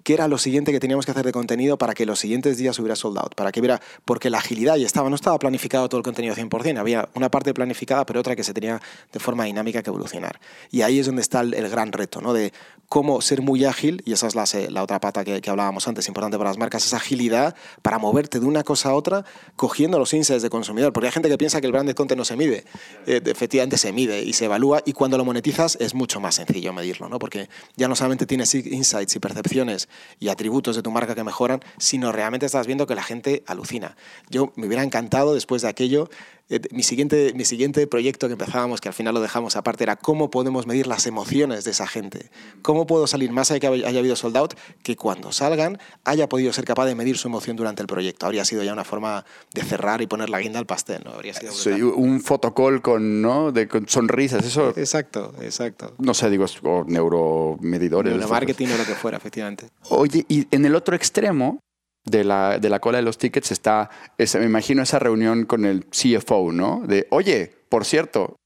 qué 0.05 0.12
era 0.12 0.29
lo 0.29 0.38
siguiente 0.38 0.71
que 0.71 0.79
teníamos 0.79 1.07
que 1.07 1.12
hacer 1.12 1.25
de 1.25 1.33
contenido 1.33 1.79
para 1.79 1.95
que 1.95 2.05
los 2.05 2.21
siguientes 2.21 2.59
días 2.59 2.79
hubiera 2.79 2.95
sold 2.95 3.19
out, 3.19 3.35
para 3.35 3.51
que 3.51 3.61
hubiera, 3.61 3.81
porque 4.05 4.29
la 4.29 4.38
agilidad 4.38 4.77
ya 4.77 4.87
estaba, 4.87 5.09
no 5.09 5.17
estaba 5.17 5.38
planificado 5.38 5.88
todo 5.88 5.99
el 5.99 6.05
contenido 6.05 6.35
100%, 6.35 6.79
había 6.79 7.09
una 7.14 7.31
parte 7.31 7.55
planificada, 7.55 8.05
pero 8.05 8.21
otra 8.21 8.37
que 8.37 8.45
se 8.45 8.53
tenía 8.53 8.81
de 9.12 9.19
forma 9.19 9.45
dinámica 9.45 9.83
que 9.83 9.88
evolucionar. 9.88 10.38
Y 10.71 10.83
ahí 10.83 10.99
es 10.99 11.07
donde 11.07 11.23
está 11.23 11.40
el, 11.40 11.69
gran 11.71 11.90
reto, 11.90 12.21
¿no? 12.21 12.35
De 12.35 12.53
cómo 12.88 13.23
ser 13.23 13.40
muy 13.40 13.64
ágil, 13.64 14.03
y 14.05 14.12
esa 14.12 14.27
es 14.27 14.35
la, 14.35 14.45
la 14.69 14.83
otra 14.83 15.01
pata 15.01 15.25
que, 15.25 15.40
hablábamos 15.51 15.88
antes, 15.88 16.07
importante 16.07 16.37
para 16.37 16.51
las 16.51 16.59
marcas, 16.59 16.85
esa 16.85 16.99
agilidad 16.99 17.57
para 17.81 17.99
moverte 17.99 18.40
de 18.40 18.47
una 18.47 18.62
cosa 18.62 18.90
a 18.90 18.95
otra 18.95 19.25
cogiendo 19.57 19.99
los 19.99 20.12
insights 20.12 20.43
de 20.43 20.51
consumidor, 20.51 20.93
porque 20.93 21.07
hay 21.07 21.12
gente 21.12 21.31
que 21.31 21.38
piensa 21.38 21.62
que 21.62 21.67
el 21.67 21.73
branded 21.73 21.95
content 21.95 22.19
no 22.19 22.27
se 22.27 22.37
mide, 22.37 22.64
eh, 23.07 23.23
efectivamente 23.25 23.79
se 23.79 23.90
mide 23.90 24.23
y 24.23 24.35
se 24.35 24.45
evalúa, 24.45 24.83
y 24.85 24.93
cuando 24.93 25.17
lo 25.17 25.25
monetizas 25.25 25.79
es 25.81 25.95
mucho 25.95 26.21
más 26.21 26.35
sencillo 26.35 26.75
medirlo, 26.75 27.09
¿no? 27.09 27.19
Porque 27.19 27.49
ya 27.77 27.88
no 27.88 27.97
solamente 27.97 28.27
tienes 28.27 28.55
insights 28.55 29.17
y 29.17 29.19
percepciones 29.19 29.88
y 30.19 30.29
atributos 30.29 30.77
de 30.77 30.83
tu 30.83 30.91
marca 30.91 31.15
que 31.15 31.25
mejoran, 31.25 31.61
sino 31.79 32.13
realmente 32.13 32.47
estás 32.47 32.67
viendo 32.67 32.87
que 32.87 32.95
la 32.95 33.03
gente 33.03 33.43
alucina. 33.47 33.97
Yo 34.31 34.53
me 34.57 34.67
hubiera 34.67 34.83
encantado 34.83 35.35
después 35.35 35.63
de 35.63 35.69
aquello 35.69 36.09
eh, 36.51 36.61
mi, 36.73 36.83
siguiente, 36.83 37.33
mi 37.35 37.45
siguiente 37.45 37.87
proyecto 37.87 38.27
que 38.27 38.35
empezábamos, 38.35 38.81
que 38.81 38.89
al 38.89 38.95
final 38.95 39.15
lo 39.15 39.21
dejamos 39.21 39.57
aparte, 39.57 39.85
era 39.85 39.97
cómo 39.97 40.31
podemos 40.31 40.67
medir 40.67 40.87
las 40.87 41.07
emociones 41.07 41.65
de 41.65 41.71
esa 41.71 41.87
gente. 41.87 42.31
¿Cómo 42.63 42.87
puedo 42.87 43.07
salir 43.07 43.31
más 43.33 43.51
allá 43.51 43.71
de 43.71 43.81
que 43.81 43.87
haya 43.87 43.99
habido 43.99 44.17
sold 44.17 44.37
out, 44.37 44.55
que 44.83 44.97
cuando 44.97 45.33
salgan 45.33 45.79
haya 46.05 46.29
podido 46.29 46.53
ser 46.53 46.65
capaz 46.65 46.87
de 46.87 46.95
medir 46.95 47.17
su 47.17 47.29
emoción 47.29 47.57
durante 47.57 47.83
el 47.83 47.87
proyecto? 47.87 48.27
Habría 48.27 48.45
sido 48.45 48.63
ya 48.63 48.73
una 48.73 48.85
forma 48.85 49.25
de 49.55 49.63
cerrar 49.63 50.03
y 50.03 50.07
poner 50.07 50.29
la 50.29 50.41
guinda 50.41 50.59
al 50.59 50.67
pastel, 50.67 51.03
¿no? 51.05 51.13
Habría 51.13 51.35
sido 51.35 51.95
un 51.97 52.21
fotocall 52.21 52.83
con, 52.83 53.23
¿no? 53.23 53.53
de, 53.53 53.67
con 53.69 53.89
sonrisas, 53.89 54.45
eso... 54.45 54.71
Exacto, 54.77 55.33
exacto. 55.41 55.95
No 55.99 56.13
sé, 56.13 56.29
digo, 56.29 56.45
o 56.63 56.85
neuromedidores. 56.87 58.13
Neuromarketing 58.13 58.73
o 58.73 58.77
lo 58.77 58.85
que 58.85 58.95
fuera, 58.95 59.17
efectivamente. 59.17 59.69
Oye, 59.89 60.25
y 60.29 60.47
en 60.55 60.65
el 60.67 60.75
otro 60.75 60.95
extremo, 60.95 61.61
de 62.05 62.25
la, 62.25 62.59
de 62.59 62.69
la 62.69 62.81
cola 62.81 62.99
de 62.99 63.05
los 63.05 63.19
tickets 63.19 63.51
está, 63.51 63.90
me 64.19 64.45
imagino 64.45 64.83
esa 64.83 64.99
reunión 64.99 65.47
con 65.47 65.64
el 65.64 65.87
CFO, 65.87 66.53
¿no? 66.53 66.83
De, 66.87 67.07
oye, 67.11 67.53
por 67.69 67.85
cierto, 67.85 68.37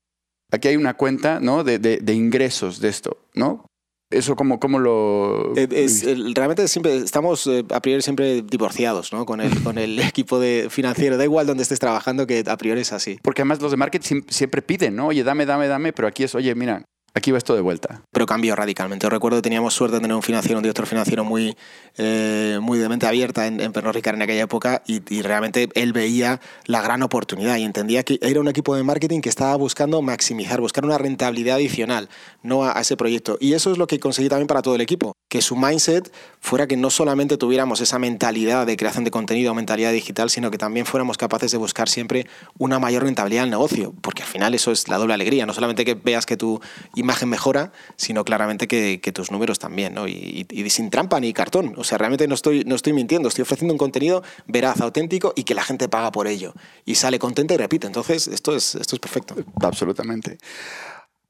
aquí 0.52 0.68
hay 0.68 0.76
una 0.76 0.94
cuenta, 0.94 1.40
¿no? 1.40 1.64
De, 1.64 1.78
de, 1.78 2.14
ingresos 2.14 2.80
de 2.80 2.88
esto, 2.88 3.18
¿no? 3.34 3.66
Eso 4.10 4.36
como, 4.36 4.58
cómo 4.58 4.78
lo... 4.78 5.54
Eh, 5.54 5.68
es, 5.70 6.06
realmente 6.34 6.66
siempre 6.66 6.96
estamos 6.96 7.46
eh, 7.46 7.62
a 7.70 7.82
priori 7.82 8.00
siempre 8.00 8.40
divorciados 8.40 9.12
¿no? 9.12 9.26
con, 9.26 9.42
el, 9.42 9.62
con 9.62 9.76
el 9.76 9.98
equipo 10.00 10.38
de 10.38 10.68
financiero. 10.70 11.18
Da 11.18 11.24
igual 11.24 11.46
donde 11.46 11.62
estés 11.62 11.78
trabajando 11.78 12.26
que 12.26 12.42
a 12.46 12.56
priori 12.56 12.80
es 12.80 12.92
así. 12.94 13.18
Porque 13.22 13.42
además 13.42 13.60
los 13.60 13.70
de 13.70 13.76
marketing 13.76 14.22
siempre 14.28 14.62
piden, 14.62 14.96
¿no? 14.96 15.08
Oye, 15.08 15.24
dame, 15.24 15.44
dame, 15.44 15.68
dame, 15.68 15.92
pero 15.92 16.08
aquí 16.08 16.24
es, 16.24 16.34
oye, 16.34 16.54
mira, 16.54 16.86
Aquí 17.14 17.30
va 17.30 17.38
esto 17.38 17.54
de 17.54 17.60
vuelta. 17.60 18.02
Pero 18.12 18.26
cambió 18.26 18.54
radicalmente. 18.54 19.04
Yo 19.04 19.10
recuerdo 19.10 19.38
que 19.38 19.42
teníamos 19.42 19.74
suerte 19.74 19.96
de 19.96 20.02
tener 20.02 20.14
un 20.14 20.22
financiero, 20.22 20.58
un 20.58 20.62
director 20.62 20.86
financiero 20.86 21.24
muy, 21.24 21.56
eh, 21.96 22.58
muy 22.60 22.78
de 22.78 22.88
mente 22.88 23.06
abierta 23.06 23.46
en, 23.46 23.60
en 23.60 23.72
Pernod 23.72 23.94
Ricard 23.94 24.16
en 24.16 24.22
aquella 24.22 24.42
época 24.42 24.82
y, 24.86 25.00
realmente 25.22 25.68
él 25.74 25.92
veía 25.92 26.40
la 26.66 26.80
gran 26.80 27.02
oportunidad 27.02 27.56
y 27.56 27.64
entendía 27.64 28.02
que 28.02 28.18
era 28.22 28.40
un 28.40 28.48
equipo 28.48 28.76
de 28.76 28.82
marketing 28.82 29.20
que 29.20 29.28
estaba 29.28 29.56
buscando 29.56 30.00
maximizar, 30.00 30.60
buscar 30.60 30.84
una 30.84 30.96
rentabilidad 30.96 31.56
adicional, 31.56 32.08
no 32.42 32.64
a, 32.64 32.80
ese 32.80 32.96
proyecto. 32.96 33.36
Y 33.40 33.54
eso 33.54 33.72
es 33.72 33.78
lo 33.78 33.86
que 33.86 33.98
conseguí 33.98 34.28
también 34.28 34.46
para 34.46 34.62
todo 34.62 34.74
el 34.74 34.80
equipo, 34.80 35.12
que 35.28 35.42
su 35.42 35.56
mindset 35.56 36.12
fuera 36.40 36.66
que 36.66 36.76
no 36.76 36.90
solamente 36.90 37.36
tuviéramos 37.36 37.80
esa 37.80 37.98
mentalidad 37.98 38.66
de 38.66 38.76
creación 38.76 39.04
de 39.04 39.10
contenido 39.10 39.54
mentalidad 39.54 39.92
digital, 39.92 40.30
sino 40.30 40.50
que 40.50 40.58
también 40.58 40.86
fuéramos 40.86 41.18
capaces 41.18 41.50
de 41.50 41.58
buscar 41.58 41.88
siempre 41.88 42.26
una 42.58 42.78
mayor 42.78 43.02
rentabilidad 43.02 43.44
al 43.44 43.50
negocio, 43.50 43.92
porque 44.00 44.22
al 44.22 44.28
final 44.28 44.54
eso 44.54 44.72
es 44.72 44.88
la 44.88 44.98
doble 44.98 45.14
alegría, 45.14 45.46
no 45.46 45.54
solamente 45.54 45.84
que 45.84 45.94
veas 45.94 46.26
que 46.26 46.36
tu 46.36 46.60
imagen 46.98 47.28
mejora, 47.28 47.72
sino 47.96 48.24
claramente 48.24 48.68
que, 48.68 48.98
tus 49.12 49.30
números 49.30 49.58
también, 49.58 49.94
¿no? 49.94 50.06
Y, 50.06 50.46
sin 50.68 50.90
trampa 50.90 51.18
ni 51.20 51.32
cartón. 51.32 51.74
O 51.76 51.84
sea, 51.84 51.98
realmente 51.98 52.28
no 52.28 52.34
estoy, 52.34 52.64
no 52.64 52.74
estoy 52.74 52.92
mintiendo, 52.92 53.28
estoy 53.28 53.42
ofreciendo 53.42 53.72
un 53.72 53.78
contenido 53.78 54.22
veraz, 54.46 54.80
auténtico 54.80 55.32
y 55.34 55.44
que 55.44 55.54
la 55.54 55.62
gente 55.62 55.88
paga 55.88 56.12
por 56.12 56.26
ello. 56.26 56.52
Y 56.84 56.96
sale 56.96 57.18
contenta 57.18 57.54
y 57.54 57.56
repite. 57.56 57.86
Entonces, 57.86 58.28
esto 58.28 58.54
es, 58.54 58.74
esto 58.74 58.96
es 58.96 59.00
perfecto. 59.00 59.34
Absolutamente. 59.62 60.38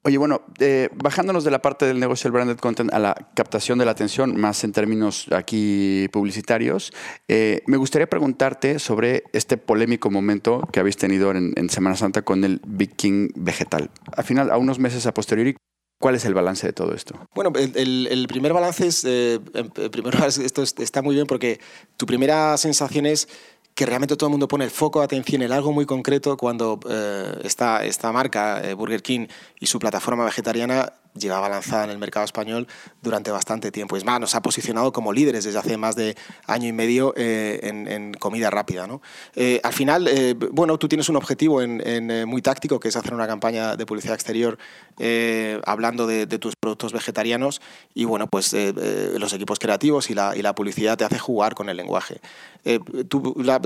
Oye, 0.08 0.16
bueno, 0.16 0.40
eh, 0.58 0.88
bajándonos 0.94 1.44
de 1.44 1.50
la 1.50 1.60
parte 1.60 1.84
del 1.84 2.00
negocio 2.00 2.28
del 2.28 2.32
branded 2.32 2.56
content 2.56 2.90
a 2.94 2.98
la 2.98 3.14
captación 3.34 3.78
de 3.78 3.84
la 3.84 3.90
atención, 3.90 4.40
más 4.40 4.64
en 4.64 4.72
términos 4.72 5.26
aquí 5.32 6.08
publicitarios, 6.10 6.94
eh, 7.28 7.60
me 7.66 7.76
gustaría 7.76 8.06
preguntarte 8.06 8.78
sobre 8.78 9.24
este 9.34 9.58
polémico 9.58 10.10
momento 10.10 10.66
que 10.72 10.80
habéis 10.80 10.96
tenido 10.96 11.30
en, 11.32 11.68
Semana 11.68 11.94
Santa 11.94 12.22
con 12.22 12.42
el 12.44 12.62
Viking 12.66 13.32
vegetal. 13.34 13.90
Al 14.16 14.24
final, 14.24 14.50
a 14.50 14.56
unos 14.56 14.78
meses 14.78 15.04
a 15.06 15.12
posteriori, 15.12 15.56
¿Cuál 16.00 16.14
es 16.14 16.24
el 16.24 16.32
balance 16.32 16.64
de 16.64 16.72
todo 16.72 16.94
esto? 16.94 17.18
Bueno, 17.34 17.50
el, 17.56 18.26
primer 18.28 18.52
balance 18.52 18.86
es, 18.86 19.04
eh, 19.04 19.40
primero 19.90 20.24
esto 20.24 20.62
está 20.62 21.02
muy 21.02 21.16
bien 21.16 21.26
porque 21.26 21.58
tu 21.96 22.06
primera 22.06 22.56
sensación 22.56 23.04
es 23.04 23.28
que 23.78 23.86
realmente 23.86 24.16
todo 24.16 24.26
el 24.26 24.32
mundo 24.32 24.48
pone 24.48 24.64
el 24.64 24.72
foco 24.72 24.98
de 24.98 25.04
atención 25.04 25.40
en 25.40 25.52
algo 25.52 25.70
muy 25.72 25.86
concreto 25.86 26.36
cuando 26.36 26.80
eh, 26.90 27.38
esta, 27.44 28.12
marca, 28.12 28.60
eh, 28.60 28.74
Burger 28.74 29.02
King, 29.02 29.28
y 29.60 29.66
su 29.66 29.78
plataforma 29.78 30.24
vegetariana 30.24 30.94
llevaba 31.14 31.48
lanzada 31.48 31.84
en 31.84 31.90
el 31.90 31.98
mercado 31.98 32.24
español 32.24 32.66
durante 33.02 33.30
bastante 33.30 33.70
tiempo. 33.70 33.96
Es 33.96 34.04
más, 34.04 34.20
nos 34.20 34.34
ha 34.34 34.42
posicionado 34.42 34.92
como 34.92 35.12
líderes 35.12 35.44
desde 35.44 35.58
hace 35.58 35.76
más 35.76 35.96
de 35.96 36.16
año 36.46 36.68
y 36.68 36.72
medio 36.72 37.12
eh, 37.16 37.60
en, 37.62 38.12
comida 38.14 38.50
rápida. 38.50 38.86
¿no? 38.86 39.02
Eh, 39.34 39.60
al 39.62 39.72
final, 39.72 40.08
eh, 40.08 40.34
bueno, 40.52 40.78
tú 40.78 40.88
tienes 40.88 41.08
un 41.08 41.16
objetivo 41.16 41.62
en, 41.62 41.78
muy 42.28 42.42
táctico, 42.42 42.80
que 42.80 42.88
es 42.88 42.96
hacer 42.96 43.14
una 43.14 43.26
campaña 43.26 43.76
de 43.76 43.86
publicidad 43.86 44.14
exterior 44.14 44.58
hablando 45.64 46.06
de, 46.06 46.26
tus 46.38 46.54
productos 46.56 46.92
vegetarianos 46.92 47.60
y 47.94 48.04
bueno, 48.04 48.28
pues 48.28 48.52
los 48.52 49.32
equipos 49.32 49.58
creativos 49.58 50.10
y 50.10 50.14
la, 50.14 50.54
publicidad 50.54 50.96
te 50.96 51.04
hace 51.04 51.18
jugar 51.18 51.54
con 51.54 51.68
el 51.68 51.76
lenguaje. 51.76 52.20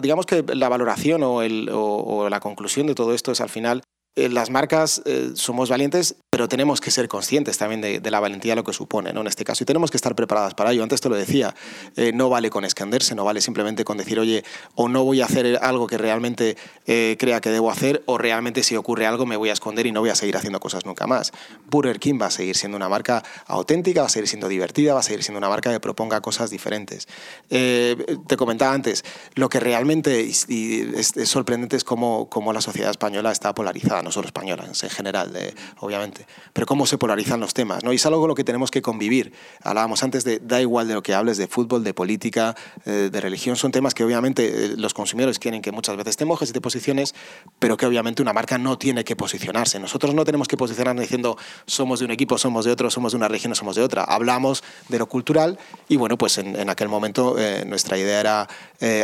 digamos 0.02 0.26
que 0.26 0.44
la 0.54 0.68
valoración 0.68 1.22
o 1.24 2.28
la 2.28 2.40
conclusión 2.40 2.86
de 2.86 2.94
todo 2.94 3.14
esto 3.14 3.32
es 3.32 3.40
al 3.40 3.48
final 3.48 3.82
eh, 4.14 4.28
las 4.28 4.50
marcas 4.50 5.00
eh, 5.06 5.30
somos 5.36 5.70
valientes, 5.70 6.16
pero 6.28 6.46
tenemos 6.46 6.82
que 6.82 6.90
ser 6.90 7.08
conscientes 7.08 7.56
también 7.56 7.80
de, 7.80 8.10
la 8.10 8.20
valentía 8.20 8.54
lo 8.54 8.62
que 8.62 8.74
supone, 8.74 9.10
¿no? 9.14 9.22
En 9.22 9.26
este 9.26 9.42
caso, 9.42 9.64
y 9.64 9.66
tenemos 9.66 9.90
que 9.90 9.96
estar 9.96 10.14
preparadas 10.14 10.52
para 10.52 10.70
ello. 10.72 10.82
Antes 10.82 11.00
te 11.00 11.08
lo 11.08 11.14
decía, 11.14 11.54
eh, 11.96 12.12
no 12.12 12.28
vale 12.28 12.50
con 12.50 12.66
esconderse, 12.66 13.14
no 13.14 13.24
vale 13.24 13.40
simplemente 13.40 13.86
con 13.86 13.96
decir, 13.96 14.18
oye, 14.18 14.44
o 14.74 14.90
no 14.90 15.02
voy 15.02 15.22
a 15.22 15.24
hacer 15.24 15.58
algo 15.62 15.86
que 15.86 15.96
realmente 15.96 16.58
crea 16.84 17.40
que 17.40 17.48
debo 17.48 17.70
hacer, 17.70 18.02
o 18.04 18.18
realmente 18.18 18.62
si 18.62 18.76
ocurre 18.76 19.06
algo 19.06 19.24
me 19.24 19.36
voy 19.36 19.48
a 19.48 19.52
esconder 19.52 19.86
y 19.86 19.92
no 19.92 20.00
voy 20.00 20.10
a 20.10 20.14
seguir 20.14 20.36
haciendo 20.36 20.60
cosas 20.60 20.84
nunca 20.84 21.06
más. 21.06 21.32
Burger 21.70 21.98
King 21.98 22.18
va 22.20 22.26
a 22.26 22.30
seguir 22.30 22.56
siendo 22.56 22.76
una 22.76 22.88
marca 22.88 23.22
auténtica, 23.46 24.02
va 24.02 24.08
a 24.08 24.10
seguir 24.10 24.28
siendo 24.28 24.48
divertida, 24.48 24.92
va 24.92 25.00
a 25.00 25.02
seguir 25.02 25.22
siendo 25.22 25.38
una 25.38 25.48
marca 25.48 25.70
que 25.70 25.80
proponga 25.80 26.20
cosas 26.20 26.50
diferentes. 26.50 27.08
te 27.48 28.36
comentaba 28.36 28.74
antes, 28.74 29.04
lo 29.36 29.48
que 29.48 29.60
realmente 29.60 30.28
es, 30.28 31.14
sorprendente 31.24 31.76
es 31.76 31.84
cómo, 31.84 32.28
cómo 32.28 32.52
la 32.52 32.60
sociedad 32.60 32.90
española 32.90 33.32
está 33.32 33.54
polarizada 33.54 34.01
no 34.02 34.12
solo 34.12 34.26
española, 34.26 34.66
en 34.66 34.90
general, 34.90 35.32
obviamente, 35.80 36.26
pero 36.52 36.66
cómo 36.66 36.86
se 36.86 36.98
polarizan 36.98 37.40
los 37.40 37.54
temas, 37.54 37.84
¿no? 37.84 37.92
Y 37.92 37.96
es 37.96 38.06
algo 38.06 38.20
con 38.20 38.28
lo 38.28 38.34
que 38.34 38.44
tenemos 38.44 38.70
que 38.70 38.82
convivir. 38.82 39.32
Hablábamos 39.62 40.02
antes 40.02 40.24
de, 40.24 40.40
da 40.40 40.60
igual 40.60 40.88
de 40.88 40.94
lo 40.94 41.02
que 41.02 41.14
hables, 41.14 41.36
de 41.38 41.46
fútbol, 41.46 41.84
de 41.84 41.94
política, 41.94 42.56
eh, 42.84 43.08
de 43.12 43.20
religión, 43.20 43.56
son 43.56 43.72
temas 43.72 43.94
que 43.94 44.04
obviamente 44.04 44.66
eh, 44.66 44.74
los 44.76 44.94
consumidores 44.94 45.38
quieren 45.38 45.62
que 45.62 45.72
muchas 45.72 45.96
veces 45.96 46.16
te 46.16 46.24
mojes 46.24 46.50
y 46.50 46.52
te 46.52 46.60
posiciones, 46.60 47.14
pero 47.58 47.76
que 47.76 47.86
obviamente 47.86 48.22
una 48.22 48.32
marca 48.32 48.58
no 48.58 48.78
tiene 48.78 49.04
que 49.04 49.16
posicionarse. 49.16 49.78
Nosotros 49.78 50.14
no 50.14 50.24
tenemos 50.24 50.48
que 50.48 50.56
posicionarnos 50.56 51.02
diciendo 51.02 51.36
somos 51.66 52.00
de 52.00 52.06
un 52.06 52.10
equipo, 52.10 52.38
somos 52.38 52.64
de 52.64 52.72
otro, 52.72 52.90
somos 52.90 53.12
de 53.12 53.16
una 53.16 53.28
región, 53.28 53.54
somos 53.54 53.76
de 53.76 53.82
otra. 53.82 54.04
Hablamos 54.04 54.62
de 54.88 54.98
lo 54.98 55.06
cultural 55.06 55.58
y 55.88 55.96
bueno, 55.96 56.18
pues 56.18 56.38
en, 56.38 56.68
aquel 56.68 56.88
momento 56.88 57.36
eh, 57.38 57.64
nuestra 57.66 57.98
idea 57.98 58.20
era 58.20 58.48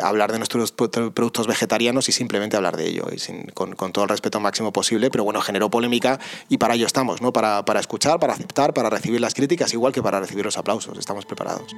hablar 0.02 0.32
de 0.32 0.38
nuestros 0.38 0.72
productos 0.72 1.46
vegetarianos 1.46 2.08
y 2.08 2.12
simplemente 2.12 2.56
hablar 2.56 2.76
de 2.76 2.88
ello, 2.88 3.06
y 3.12 3.18
sin, 3.20 3.44
con, 3.54 3.76
con 3.76 3.92
todo 3.92 4.04
el 4.04 4.10
respeto 4.10 4.40
máximo 4.40 4.72
posible 4.72 4.87
pero 5.10 5.24
bueno, 5.24 5.40
generó 5.40 5.70
polémica 5.70 6.18
y 6.48 6.58
para 6.58 6.74
ello 6.74 6.86
estamos, 6.86 7.20
¿no? 7.20 7.32
Para, 7.32 7.64
para 7.64 7.80
escuchar, 7.80 8.18
para 8.18 8.32
aceptar, 8.32 8.72
para 8.72 8.90
recibir 8.90 9.20
las 9.20 9.34
críticas, 9.34 9.72
igual 9.74 9.92
que 9.92 10.02
para 10.02 10.20
recibir 10.20 10.44
los 10.44 10.56
aplausos. 10.56 10.96
Estamos 10.98 11.26
preparados. 11.26 11.74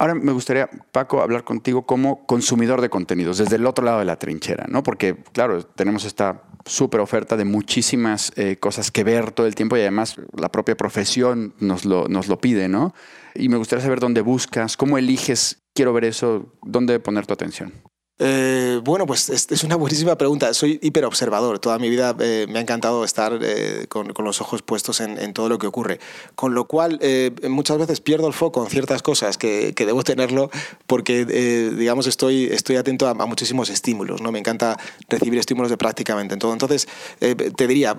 Ahora 0.00 0.14
me 0.14 0.30
gustaría, 0.30 0.70
Paco, 0.92 1.22
hablar 1.22 1.42
contigo 1.42 1.84
como 1.84 2.24
consumidor 2.24 2.80
de 2.80 2.88
contenidos, 2.88 3.38
desde 3.38 3.56
el 3.56 3.66
otro 3.66 3.84
lado 3.84 3.98
de 3.98 4.04
la 4.04 4.16
trinchera, 4.16 4.66
¿no? 4.68 4.84
Porque, 4.84 5.16
claro, 5.32 5.64
tenemos 5.64 6.04
esta 6.04 6.44
súper 6.64 7.00
oferta 7.00 7.36
de 7.36 7.44
muchísimas 7.44 8.30
eh, 8.36 8.58
cosas 8.58 8.92
que 8.92 9.02
ver 9.02 9.32
todo 9.32 9.48
el 9.48 9.56
tiempo 9.56 9.76
y 9.76 9.80
además 9.80 10.16
la 10.36 10.52
propia 10.52 10.76
profesión 10.76 11.54
nos 11.58 11.84
lo, 11.84 12.06
nos 12.06 12.28
lo 12.28 12.38
pide, 12.38 12.68
¿no? 12.68 12.94
Y 13.34 13.48
me 13.48 13.56
gustaría 13.56 13.82
saber 13.82 13.98
dónde 13.98 14.20
buscas, 14.20 14.76
cómo 14.76 14.98
eliges, 14.98 15.62
quiero 15.74 15.92
ver 15.92 16.04
eso, 16.04 16.54
dónde 16.62 17.00
poner 17.00 17.26
tu 17.26 17.34
atención. 17.34 17.72
Eh, 18.20 18.80
bueno, 18.82 19.06
pues 19.06 19.28
es, 19.30 19.64
una 19.64 19.76
buenísima 19.76 20.16
pregunta. 20.16 20.52
Soy 20.54 20.78
hiperobservador. 20.82 21.58
Toda 21.58 21.78
mi 21.78 21.88
vida 21.88 22.16
eh, 22.18 22.46
me 22.48 22.58
ha 22.58 22.62
encantado 22.62 23.04
estar 23.04 23.38
eh, 23.42 23.86
con, 23.88 24.12
los 24.18 24.40
ojos 24.40 24.62
puestos 24.62 25.00
en, 25.00 25.32
todo 25.32 25.48
lo 25.48 25.58
que 25.58 25.66
ocurre. 25.66 26.00
Con 26.34 26.54
lo 26.54 26.66
cual, 26.66 27.00
muchas 27.48 27.78
veces 27.78 28.00
pierdo 28.00 28.26
el 28.26 28.32
foco 28.32 28.62
en 28.64 28.70
ciertas 28.70 29.02
cosas 29.02 29.38
que, 29.38 29.72
debo 29.76 30.02
tenerlo 30.02 30.50
porque, 30.86 31.24
digamos, 31.24 32.06
estoy, 32.06 32.44
estoy 32.44 32.76
atento 32.76 33.06
a, 33.06 33.10
a, 33.10 33.26
muchísimos 33.26 33.70
estímulos. 33.70 34.20
¿no? 34.20 34.32
Me 34.32 34.38
encanta 34.38 34.78
recibir 35.08 35.38
estímulos 35.38 35.70
de 35.70 35.76
prácticamente 35.76 36.34
en 36.34 36.40
todo. 36.40 36.52
Entonces, 36.52 36.88
te 37.18 37.66
diría, 37.66 37.96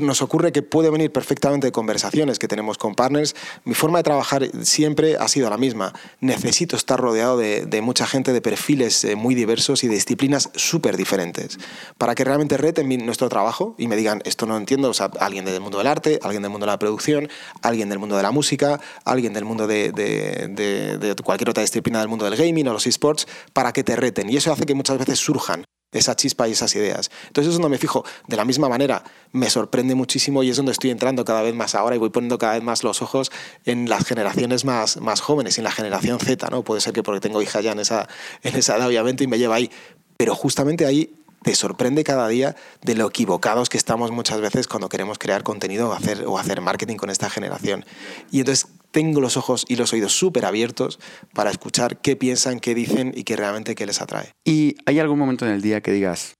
nos 0.00 0.22
ocurre 0.22 0.52
que 0.52 0.62
puede 0.62 0.90
venir 0.90 1.12
perfectamente 1.12 1.66
de 1.68 1.72
conversaciones 1.72 2.38
que 2.38 2.48
tenemos 2.48 2.78
con 2.78 2.94
partners. 2.94 3.34
Mi 3.64 3.74
forma 3.74 3.98
de 3.98 4.04
trabajar 4.04 4.48
siempre 4.62 5.16
ha 5.16 5.28
sido 5.28 5.50
la 5.50 5.56
misma. 5.56 5.92
Necesito 6.20 6.76
estar 6.76 7.00
rodeado 7.00 7.36
de, 7.36 7.80
mucha 7.82 8.06
gente 8.06 8.32
de 8.32 8.40
perfiles 8.40 9.04
eh, 9.04 9.16
muy 9.16 9.34
diversos 9.34 9.84
y 9.84 9.88
de 9.88 9.94
disciplinas 9.94 10.50
súper 10.54 10.96
diferentes 10.96 11.58
para 11.98 12.14
que 12.14 12.24
realmente 12.24 12.56
reten 12.56 12.88
nuestro 13.04 13.28
trabajo 13.28 13.74
y 13.78 13.86
me 13.86 13.96
digan, 13.96 14.22
esto 14.24 14.46
no 14.46 14.56
entiendo, 14.56 14.90
o 14.90 14.94
sea, 14.94 15.10
alguien 15.20 15.44
del 15.44 15.60
mundo 15.60 15.78
del 15.78 15.86
arte, 15.86 16.18
alguien 16.22 16.42
del 16.42 16.50
mundo 16.50 16.66
de 16.66 16.72
la 16.72 16.78
producción, 16.78 17.28
alguien 17.62 17.88
del 17.88 17.98
mundo 17.98 18.16
de 18.16 18.22
la 18.22 18.30
música, 18.30 18.80
alguien 19.04 19.32
del 19.32 19.44
mundo 19.44 19.66
de, 19.66 19.92
de 19.92 21.16
cualquier 21.22 21.50
otra 21.50 21.62
disciplina 21.62 22.00
del 22.00 22.08
mundo 22.08 22.24
del 22.24 22.36
gaming 22.36 22.66
o 22.68 22.72
los 22.72 22.86
esports, 22.86 23.26
para 23.52 23.72
que 23.72 23.84
te 23.84 23.94
reten. 23.96 24.28
Y 24.30 24.36
eso 24.36 24.52
hace 24.52 24.64
que 24.64 24.74
muchas 24.74 24.98
veces 24.98 25.18
surjan 25.18 25.64
esa 25.92 26.16
chispa 26.16 26.48
y 26.48 26.52
esas 26.52 26.74
ideas. 26.74 27.10
Entonces 27.28 27.50
es 27.50 27.54
donde 27.54 27.68
me 27.68 27.78
fijo. 27.78 28.04
De 28.26 28.36
la 28.36 28.44
misma 28.44 28.68
manera, 28.68 29.02
me 29.32 29.48
sorprende 29.50 29.94
muchísimo 29.94 30.42
y 30.42 30.50
es 30.50 30.56
donde 30.56 30.72
estoy 30.72 30.90
entrando 30.90 31.24
cada 31.24 31.42
vez 31.42 31.54
más 31.54 31.74
ahora 31.74 31.96
y 31.96 31.98
voy 31.98 32.10
poniendo 32.10 32.38
cada 32.38 32.54
vez 32.54 32.62
más 32.62 32.84
los 32.84 33.02
ojos 33.02 33.30
en 33.64 33.88
las 33.88 34.04
generaciones 34.04 34.64
más, 34.64 34.98
más 34.98 35.20
jóvenes, 35.20 35.58
en 35.58 35.64
la 35.64 35.70
generación 35.70 36.18
Z, 36.20 36.48
¿no? 36.50 36.62
Puede 36.62 36.80
ser 36.80 36.92
que 36.92 37.02
porque 37.02 37.20
tengo 37.20 37.40
hija 37.42 37.60
ya 37.60 37.72
en 37.72 37.80
esa, 37.80 38.08
en 38.42 38.56
esa 38.56 38.76
edad, 38.76 38.88
obviamente, 38.88 39.24
y 39.24 39.26
me 39.26 39.38
lleva 39.38 39.56
ahí. 39.56 39.70
Pero 40.16 40.34
justamente 40.34 40.86
ahí 40.86 41.14
te 41.42 41.54
sorprende 41.54 42.02
cada 42.02 42.26
día 42.26 42.56
de 42.82 42.96
lo 42.96 43.06
equivocados 43.06 43.68
que 43.68 43.78
estamos 43.78 44.10
muchas 44.10 44.40
veces 44.40 44.66
cuando 44.66 44.88
queremos 44.88 45.18
crear 45.18 45.44
contenido 45.44 45.90
o 45.90 45.92
hacer, 45.92 46.24
o 46.26 46.38
hacer 46.38 46.60
marketing 46.60 46.96
con 46.96 47.08
esta 47.08 47.30
generación. 47.30 47.84
Y 48.32 48.40
entonces 48.40 48.66
tengo 48.96 49.20
los 49.20 49.36
ojos 49.36 49.66
y 49.68 49.76
los 49.76 49.92
oídos 49.92 50.12
súper 50.12 50.46
abiertos 50.46 50.98
para 51.34 51.50
escuchar 51.50 52.00
qué 52.00 52.16
piensan, 52.16 52.60
qué 52.60 52.74
dicen 52.74 53.12
y 53.14 53.24
qué 53.24 53.36
realmente 53.36 53.74
qué 53.74 53.84
les 53.84 54.00
atrae. 54.00 54.32
¿Y 54.42 54.76
hay 54.86 55.00
algún 55.00 55.18
momento 55.18 55.44
en 55.44 55.52
el 55.52 55.60
día 55.60 55.82
que 55.82 55.92
digas, 55.92 56.32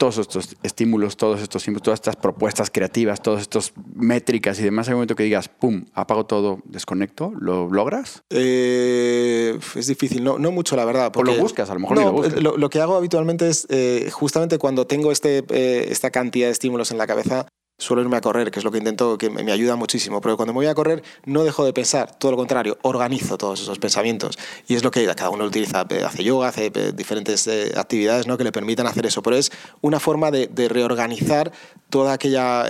todos 0.00 0.18
estos 0.18 0.56
estímulos, 0.64 1.16
todos 1.16 1.40
estos 1.40 1.64
todas 1.80 1.98
estas 1.98 2.16
propuestas 2.16 2.72
creativas, 2.72 3.22
todas 3.22 3.42
estas 3.42 3.72
métricas 3.94 4.58
y 4.58 4.64
demás, 4.64 4.88
hay 4.88 4.94
un 4.94 4.96
momento 4.96 5.14
que 5.14 5.22
digas, 5.22 5.46
pum, 5.46 5.84
apago 5.94 6.26
todo, 6.26 6.58
desconecto, 6.64 7.32
¿lo 7.38 7.70
logras? 7.70 8.24
Eh, 8.30 9.56
es 9.76 9.86
difícil, 9.86 10.24
no, 10.24 10.40
no 10.40 10.50
mucho 10.50 10.74
la 10.74 10.84
verdad. 10.84 11.12
Porque, 11.12 11.30
o 11.30 11.36
lo 11.36 11.40
buscas, 11.40 11.70
a 11.70 11.74
lo 11.74 11.78
mejor 11.78 11.98
lo, 11.98 12.10
buscas. 12.10 12.42
lo, 12.42 12.68
que 12.68 12.80
hago 12.80 12.96
habitualmente 12.96 13.48
es, 13.48 13.68
eh, 13.70 14.10
justamente 14.10 14.58
cuando 14.58 14.88
tengo 14.88 15.12
este, 15.12 15.44
eh, 15.50 15.86
esta 15.90 16.10
cantidad 16.10 16.48
de 16.48 16.52
estímulos 16.52 16.90
en 16.90 16.98
la 16.98 17.06
cabeza, 17.06 17.46
suelo 17.82 18.02
irme 18.02 18.16
a 18.16 18.20
correr, 18.20 18.50
que 18.50 18.60
es 18.60 18.64
lo 18.64 18.70
que 18.70 18.78
intento, 18.78 19.18
que 19.18 19.28
me 19.28 19.52
ayuda 19.52 19.76
muchísimo. 19.76 20.20
Pero 20.20 20.36
cuando 20.36 20.52
me 20.52 20.58
voy 20.58 20.66
a 20.66 20.74
correr, 20.74 21.02
no 21.24 21.44
dejo 21.44 21.64
de 21.64 21.72
pensar, 21.72 22.16
todo 22.16 22.30
lo 22.30 22.36
contrario, 22.36 22.78
organizo 22.82 23.36
todos 23.36 23.60
esos 23.60 23.78
pensamientos. 23.78 24.38
Y 24.68 24.74
es 24.74 24.84
lo 24.84 24.90
que 24.90 25.04
cada 25.14 25.30
uno 25.30 25.44
utiliza, 25.44 25.84
eh, 25.90 26.02
hace 26.04 26.24
yoga, 26.24 26.48
hace 26.48 26.70
eh, 26.74 26.92
diferentes 26.94 27.46
eh, 27.46 27.72
actividades 27.76 28.26
¿no? 28.26 28.38
que 28.38 28.44
le 28.44 28.52
permitan 28.52 28.86
hacer 28.86 29.04
eso. 29.04 29.22
Pero 29.22 29.36
es 29.36 29.50
una 29.80 30.00
forma 30.00 30.30
de, 30.30 30.48
reorganizar 30.72 31.52
toda 31.90 32.12
aquella 32.14 32.64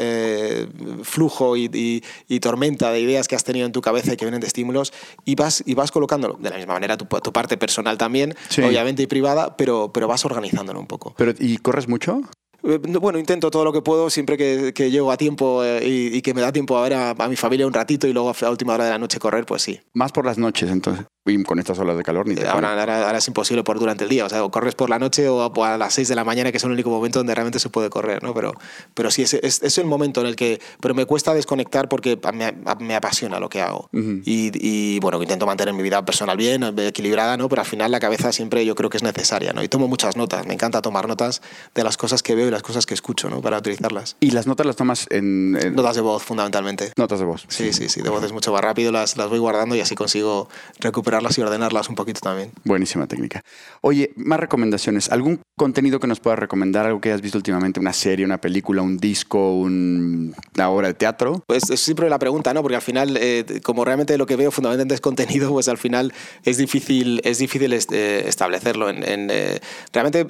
flujo 1.03 1.57
y, 1.57 2.03
tormenta 2.40 2.90
de 2.90 3.01
ideas 3.01 3.29
que 3.29 3.37
has 3.37 3.44
tenido 3.44 3.66
en 3.66 3.72
tu 3.72 3.81
cabeza 3.81 4.14
y 4.14 4.16
que 4.16 4.25
vienen 4.25 4.40
de 4.40 4.46
estímulos 4.46 4.92
y 5.25 5.37
vas, 5.37 5.62
y 5.66 5.75
vas 5.75 5.92
colocándolo 5.92 6.38
de 6.40 6.51
la 6.51 6.57
misma 6.57 6.72
manera 6.72 6.96
tu, 6.96 7.05
tu 7.05 7.33
parte 7.33 7.57
personal 7.57 7.98
también, 7.98 8.35
obviamente 8.59 9.03
y 9.03 9.07
privada, 9.07 9.57
pero, 9.57 9.92
pero 9.92 10.09
vas 10.09 10.25
organizándolo 10.25 10.81
un 10.81 10.87
poco. 10.87 11.14
Pero, 11.16 11.35
¿Y 11.38 11.59
corres 11.59 11.87
mucho? 11.87 12.22
Eh, 12.64 12.79
bueno, 13.01 13.18
intento 13.18 13.51
todo 13.51 13.64
lo 13.64 13.72
que 13.72 13.83
puedo 13.83 14.11
siempre 14.11 14.37
que, 14.37 14.72
que 14.75 14.90
llego 14.90 15.11
a 15.11 15.16
tiempo 15.16 15.64
eh, 15.64 15.81
y, 15.85 16.22
que 16.22 16.35
me 16.35 16.40
da 16.40 16.53
tiempo 16.53 16.77
a 16.77 16.83
ver 16.83 16.94
a, 16.94 17.14
mi 17.29 17.37
familia 17.37 17.66
un 17.66 17.72
ratito 17.72 18.07
y 18.07 18.12
luego 18.12 18.31
a 18.31 18.51
última 18.51 18.75
hora 18.75 18.85
de 18.85 18.90
la 18.90 18.98
noche 18.98 19.18
correr, 19.18 19.44
pues 19.44 19.62
sí. 19.62 19.81
Más 19.94 20.12
por 20.12 20.25
las 20.25 20.38
noches, 20.38 20.70
entonces. 20.70 21.07
Y 21.24 21.40
con 21.44 21.61
estas 21.61 21.78
olas 21.78 21.96
de 21.96 22.02
calor 22.02 22.26
ni 22.26 22.35
te 22.35 22.48
ahora, 22.48 22.72
ahora, 22.72 23.16
es 23.16 23.28
imposible 23.28 23.62
por 23.62 23.78
durante 23.78 24.02
el 24.02 24.11
día. 24.11 24.26
O 24.26 24.28
sea, 24.28 24.42
o 24.42 24.50
corres 24.50 24.74
por 24.74 24.90
la 24.90 24.98
noche 24.98 25.28
o 25.28 25.64
a, 25.64 25.78
las 25.78 25.94
6 25.94 26.08
de 26.08 26.16
la 26.16 26.24
mañana, 26.24 26.50
que 26.50 26.56
es 26.56 26.64
el 26.64 26.72
único 26.72 26.90
momento 26.90 27.20
donde 27.20 27.32
realmente 27.32 27.61
se 27.61 27.68
puede 27.68 27.90
correr, 27.90 28.24
¿no? 28.24 28.35
Pero, 28.35 28.54
pero 28.94 29.08
sí, 29.12 29.22
es, 29.22 29.35
es, 29.35 29.62
es 29.62 29.78
el 29.78 29.87
momento 29.87 30.20
en 30.20 30.26
el 30.26 30.35
que... 30.35 30.61
Pero 30.80 30.94
me 30.94 31.06
cuesta 31.06 31.32
desconectar 31.32 31.88
porque 31.88 32.18
me, 32.35 32.52
me 32.80 32.96
apasiona 32.96 33.38
lo 33.38 33.48
que 33.48 33.62
hago. 33.62 33.88
y, 33.92 34.50
y, 34.54 34.98
bueno, 34.98 35.22
intento 35.22 35.46
mantener 35.46 35.72
mi 35.74 35.85
vida 35.85 36.04
personal 36.04 36.37
bien, 36.37 36.64
equilibrada, 36.78 37.37
¿no? 37.37 37.48
Pero 37.48 37.62
al 37.62 37.68
final 37.68 37.92
la 37.92 38.00
cabeza 38.00 38.32
siempre 38.32 38.66
yo 38.66 38.74
creo 38.74 38.90
que 38.90 38.96
es 38.96 39.04
necesaria, 39.04 39.52
¿no? 39.52 39.62
Y 39.62 39.68
tomo 39.68 39.87
muchas 39.87 40.16
notas. 40.16 40.44
Me 40.46 40.54
encanta 40.54 40.82
tomar 40.82 41.06
notas 41.06 41.40
de 41.72 41.85
las 41.85 41.96
cosas 41.96 42.24
que 42.24 42.35
veo 42.35 42.48
y 42.48 42.50
las 42.50 42.62
cosas 42.62 42.85
que 42.85 42.94
escucho, 42.94 43.30
¿no? 43.30 43.40
Para 43.40 43.58
utilizarlas. 43.58 44.16
¿Y 44.18 44.32
las 44.32 44.48
notas 44.48 44.66
las 44.66 44.74
tomas 44.74 45.06
en...? 45.11 45.52
Notas 45.52 45.94
de 45.94 46.02
voz, 46.02 46.24
fundamentalmente. 46.24 46.92
Notas 46.96 47.20
de 47.20 47.26
voz. 47.26 47.44
Sí, 47.46 47.72
sí, 47.72 47.88
sí. 47.88 48.02
De 48.02 48.11
voz 48.11 48.24
es 48.24 48.32
mucho 48.32 48.52
más 48.52 48.61
rápido. 48.61 48.90
Las, 48.90 49.16
las 49.16 49.28
voy 49.28 49.38
guardando 49.38 49.76
y 49.76 49.80
así 49.80 49.94
consigo 49.94 50.48
recuperar 50.80 51.12
y 51.37 51.40
ordenarlas 51.40 51.88
un 51.88 51.94
poquito 51.94 52.20
también. 52.20 52.51
Buenísima 52.64 53.07
técnica. 53.07 53.42
Oye, 53.81 54.12
más 54.16 54.40
recomendaciones. 54.40 55.11
¿Algún 55.11 55.40
contenido 55.57 56.01
que 56.01 56.07
nos 56.07 56.20
puedas 56.20 56.38
recomendar? 56.38 56.87
¿Algo 56.87 57.01
que 57.01 57.11
hayas 57.11 57.20
visto 57.20 57.38
últimamente? 57.38 57.81
¿Una 57.81 57.92
serie, 57.92 58.25
una 58.25 58.40
película, 58.40 58.83
un 58.83 58.96
disco, 58.96 59.55
una 59.55 60.70
obra 60.70 60.88
de 60.88 60.94
teatro? 60.94 61.42
Pues 61.46 61.70
es 61.70 61.81
siempre 61.81 62.09
la 62.09 62.18
pregunta, 62.18 62.55
¿no? 62.55 62.62
Porque 62.62 62.77
al 62.77 62.83
final, 62.83 63.16
eh, 63.20 63.61
como 63.62 63.85
realmente 63.85 64.16
lo 64.16 64.27
que 64.27 64.37
veo 64.37 64.51
fundamentalmente 64.51 64.94
es 64.94 65.01
contenido, 65.01 65.51
pues 65.51 65.68
al 65.68 65.79
final 65.79 66.12
es 66.44 66.57
difícil, 66.57 67.20
es 67.25 67.38
difícil 67.38 67.72
eh, 67.72 68.25
establecerlo. 68.27 68.88
En, 68.88 69.29
eh, 69.31 69.61
realmente, 69.92 70.25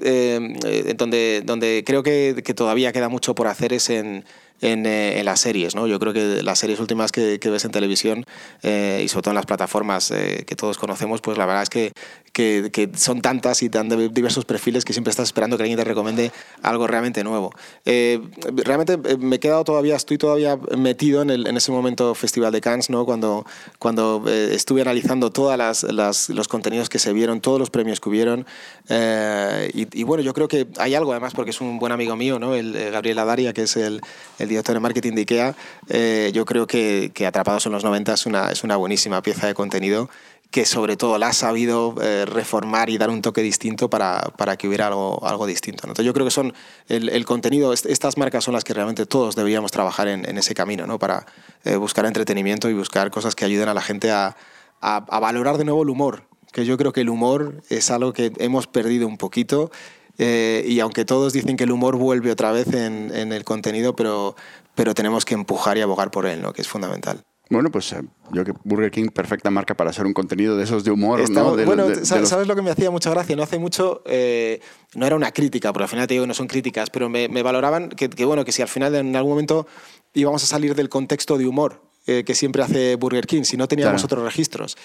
donde, 0.96 1.42
donde 1.44 1.84
creo 1.86 2.02
que, 2.02 2.42
que 2.44 2.54
todavía 2.54 2.92
queda 2.92 3.08
mucho 3.08 3.34
por 3.34 3.46
hacer 3.46 3.72
es 3.72 3.90
en 3.90 4.24
eh, 4.62 5.18
en, 5.18 5.24
las 5.24 5.40
series. 5.40 5.74
¿no? 5.74 5.88
Yo 5.88 5.98
creo 5.98 6.12
que 6.12 6.40
las 6.42 6.60
series 6.60 6.78
últimas 6.78 7.10
que, 7.10 7.38
ves 7.42 7.64
en 7.64 7.72
televisión 7.72 8.24
eh, 8.62 9.02
y 9.04 9.08
sobre 9.08 9.22
todo 9.24 9.32
en 9.32 9.36
las 9.36 9.46
plataformas 9.46 10.12
eh, 10.12 10.44
que 10.46 10.54
todos 10.54 10.78
conocemos, 10.78 11.20
pues 11.20 11.36
la 11.36 11.46
verdad 11.46 11.64
es 11.64 11.68
que, 11.68 11.92
que, 12.32 12.90
son 12.94 13.22
tantas 13.22 13.62
y 13.64 13.68
tan 13.68 13.88
diversos 14.14 14.44
perfiles 14.44 14.84
que 14.84 14.92
siempre 14.92 15.10
estás 15.10 15.26
esperando 15.26 15.56
que 15.56 15.64
alguien 15.64 15.78
te 15.78 15.84
recomiende 15.84 16.30
algo 16.62 16.86
realmente 16.86 17.24
nuevo. 17.24 17.52
realmente 17.84 18.96
me 19.18 19.36
he 19.36 19.40
quedado 19.40 19.64
todavía, 19.64 19.96
estoy 19.96 20.16
todavía 20.16 20.56
metido 20.78 21.22
en, 21.22 21.30
el, 21.30 21.46
en 21.48 21.56
ese 21.56 21.72
momento 21.72 22.14
Festival 22.14 22.52
de 22.52 22.60
Cannes, 22.60 22.88
¿no? 22.88 23.04
cuando, 23.04 23.44
cuando 23.80 24.24
estuve 24.28 24.82
analizando 24.82 25.32
todos 25.32 25.84
los 26.28 26.48
contenidos 26.48 26.88
que 26.88 27.00
se 27.00 27.12
vieron, 27.12 27.40
todos 27.40 27.58
los 27.58 27.70
premios 27.70 27.98
que 27.98 28.08
hubieron. 28.08 28.46
Y, 28.88 29.88
y, 30.00 30.04
bueno, 30.04 30.22
yo 30.22 30.32
creo 30.34 30.46
que 30.46 30.68
hay 30.78 30.94
algo 30.94 31.10
además, 31.10 31.34
porque 31.34 31.50
es 31.50 31.60
un 31.60 31.78
buen 31.78 31.92
amigo 31.92 32.14
mío, 32.16 32.38
¿no? 32.38 32.54
el, 32.54 32.72
Gabriel 32.92 33.18
Adaria, 33.18 33.52
que 33.52 33.62
es 33.62 33.76
el, 33.76 34.00
el 34.38 34.51
director 34.52 34.74
de 34.74 34.80
marketing 34.80 35.12
de 35.12 35.20
IKEA, 35.22 35.56
eh, 35.88 36.30
yo 36.32 36.44
creo 36.44 36.66
que, 36.66 37.10
que, 37.14 37.26
Atrapados 37.26 37.66
en 37.66 37.72
los 37.72 37.84
90 37.84 38.14
es 38.14 38.26
una, 38.26 38.50
es 38.50 38.64
una 38.64 38.76
buenísima 38.76 39.22
pieza 39.22 39.46
de 39.46 39.54
contenido 39.54 40.08
que 40.52 40.66
sobre 40.66 40.98
todo 40.98 41.16
la 41.16 41.28
ha 41.28 41.32
sabido 41.32 41.94
eh, 42.02 42.26
reformar 42.26 42.90
y 42.90 42.98
dar 42.98 43.08
un 43.08 43.22
toque 43.22 43.40
distinto 43.40 43.88
para, 43.88 44.20
para 44.36 44.58
que 44.58 44.68
hubiera 44.68 44.88
algo, 44.88 45.26
algo 45.26 45.46
distinto. 45.46 45.84
Entonces 45.84 46.04
yo 46.04 46.12
creo 46.12 46.26
que 46.26 46.30
son 46.30 46.52
el, 46.88 47.08
el, 47.08 47.24
contenido, 47.24 47.72
estas 47.72 48.18
marcas 48.18 48.44
son 48.44 48.52
las 48.52 48.62
que 48.62 48.74
realmente 48.74 49.06
todos 49.06 49.34
deberíamos 49.34 49.72
trabajar 49.72 50.08
en, 50.08 50.28
en 50.28 50.36
ese 50.36 50.54
camino, 50.54 50.86
¿no? 50.86 50.98
para 50.98 51.24
eh, 51.64 51.76
buscar 51.76 52.04
entretenimiento 52.04 52.68
y 52.68 52.74
buscar 52.74 53.10
cosas 53.10 53.34
que 53.34 53.46
ayuden 53.46 53.70
a 53.70 53.74
la 53.74 53.80
gente 53.80 54.10
a, 54.10 54.36
a, 54.82 54.96
a 54.96 55.20
valorar 55.20 55.56
de 55.56 55.64
nuevo 55.64 55.84
el 55.84 55.88
humor, 55.88 56.24
que 56.52 56.66
yo 56.66 56.76
creo 56.76 56.92
que 56.92 57.00
el 57.00 57.08
humor 57.08 57.62
es 57.70 57.90
algo 57.90 58.12
que 58.12 58.30
hemos 58.36 58.66
perdido 58.66 59.08
un 59.08 59.16
poquito 59.16 59.70
eh, 60.18 60.64
y 60.66 60.80
aunque 60.80 61.04
todos 61.04 61.32
dicen 61.32 61.56
que 61.56 61.64
el 61.64 61.72
humor 61.72 61.96
vuelve 61.96 62.30
otra 62.30 62.52
vez 62.52 62.72
en, 62.74 63.14
en, 63.14 63.32
el 63.32 63.44
contenido, 63.44 63.96
pero, 63.96 64.36
pero 64.74 64.94
tenemos 64.94 65.24
que 65.24 65.34
empujar 65.34 65.78
y 65.78 65.80
abogar 65.80 66.10
por 66.10 66.26
él, 66.26 66.42
¿no? 66.42 66.52
que 66.52 66.62
es 66.62 66.68
fundamental. 66.68 67.22
Bueno, 67.50 67.70
pues 67.70 67.92
eh, 67.92 68.00
yo 68.32 68.44
que 68.44 68.54
Burger 68.64 68.90
King, 68.90 69.08
perfecta 69.08 69.50
marca 69.50 69.74
para 69.74 69.90
hacer 69.90 70.06
un 70.06 70.14
contenido 70.14 70.56
de 70.56 70.64
esos 70.64 70.84
de 70.84 70.90
humor. 70.90 71.28
¿no? 71.28 71.54
bueno, 71.66 71.86
¿sabes, 72.02 72.46
lo 72.46 72.54
que 72.54 72.62
me 72.62 72.70
hacía 72.70 72.90
mucha 72.90 73.10
gracia? 73.10 73.36
No 73.36 73.42
hace 73.42 73.58
mucho, 73.58 74.02
eh, 74.06 74.60
no 74.94 75.06
era 75.06 75.16
una 75.16 75.32
crítica, 75.32 75.70
porque 75.72 75.84
al 75.84 75.90
final 75.90 76.06
te 76.06 76.14
digo 76.14 76.24
que 76.24 76.28
no 76.28 76.34
son 76.34 76.46
críticas, 76.46 76.88
pero 76.88 77.10
me, 77.10 77.28
me 77.28 77.42
valoraban 77.42 77.90
que, 77.90 78.08
que, 78.08 78.24
bueno, 78.24 78.44
que 78.44 78.52
si 78.52 78.62
al 78.62 78.68
final 78.68 78.94
en 78.94 79.14
algún 79.16 79.32
momento 79.32 79.66
íbamos 80.14 80.42
a 80.44 80.46
salir 80.46 80.74
del 80.74 80.88
contexto 80.88 81.36
de 81.36 81.46
humor 81.46 81.91
eh, 82.06 82.24
que 82.24 82.34
siempre 82.34 82.62
hace 82.62 82.96
Burger 82.96 83.26
King, 83.26 83.42
si 83.44 83.56
no 83.56 83.68
teníamos 83.68 84.02
otros 84.04 84.24
registros. 84.24 84.76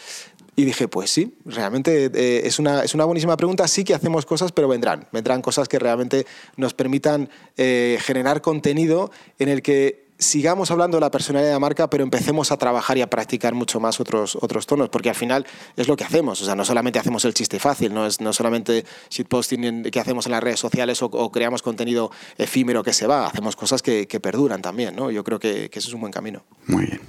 Y 0.55 0.65
dije, 0.65 0.87
pues 0.87 1.11
sí, 1.11 1.35
realmente 1.45 2.11
eh, 2.13 2.41
es, 2.45 2.59
una, 2.59 2.83
es 2.83 2.93
una 2.93 3.05
buenísima 3.05 3.37
pregunta. 3.37 3.67
Sí 3.67 3.83
que 3.83 3.93
hacemos 3.93 4.25
cosas, 4.25 4.51
pero 4.51 4.67
vendrán. 4.67 5.07
Vendrán 5.11 5.41
cosas 5.41 5.67
que 5.67 5.79
realmente 5.79 6.25
nos 6.55 6.73
permitan 6.73 7.29
eh, 7.57 7.99
generar 8.01 8.41
contenido 8.41 9.11
en 9.37 9.49
el 9.49 9.61
que 9.61 10.07
sigamos 10.19 10.71
hablando 10.71 10.97
de 10.97 11.01
la 11.01 11.11
personalidad 11.11 11.49
de 11.49 11.53
la 11.53 11.59
marca, 11.59 11.89
pero 11.89 12.03
empecemos 12.03 12.51
a 12.51 12.57
trabajar 12.57 12.97
y 12.97 13.01
a 13.01 13.09
practicar 13.09 13.53
mucho 13.53 13.79
más 13.79 13.99
otros, 13.99 14.35
otros 14.35 14.65
tonos, 14.65 14.89
porque 14.89 15.09
al 15.09 15.15
final 15.15 15.45
es 15.75 15.87
lo 15.87 15.95
que 15.95 16.03
hacemos. 16.03 16.41
O 16.41 16.45
sea, 16.45 16.55
no 16.55 16.65
solamente 16.65 16.99
hacemos 16.99 17.23
el 17.25 17.33
chiste 17.33 17.59
fácil, 17.59 17.93
no 17.93 18.05
es 18.05 18.19
no 18.21 18.33
solamente 18.33 18.85
shitposting 19.09 19.83
que 19.83 19.99
hacemos 19.99 20.25
en 20.25 20.31
las 20.33 20.43
redes 20.43 20.59
sociales 20.59 21.01
o, 21.01 21.31
creamos 21.31 21.61
contenido 21.61 22.11
efímero 22.37 22.83
que 22.83 22.93
se 22.93 23.07
va, 23.07 23.27
hacemos 23.27 23.55
cosas 23.55 23.81
que, 23.81 24.07
que 24.07 24.19
perduran 24.19 24.61
también. 24.61 24.95
¿no? 24.95 25.11
Yo 25.11 25.23
creo 25.23 25.39
que, 25.39 25.69
que, 25.69 25.79
eso 25.79 25.89
es 25.89 25.93
un 25.93 26.01
buen 26.01 26.13
camino. 26.13 26.43
Muy 26.65 26.85
bien. 26.85 27.01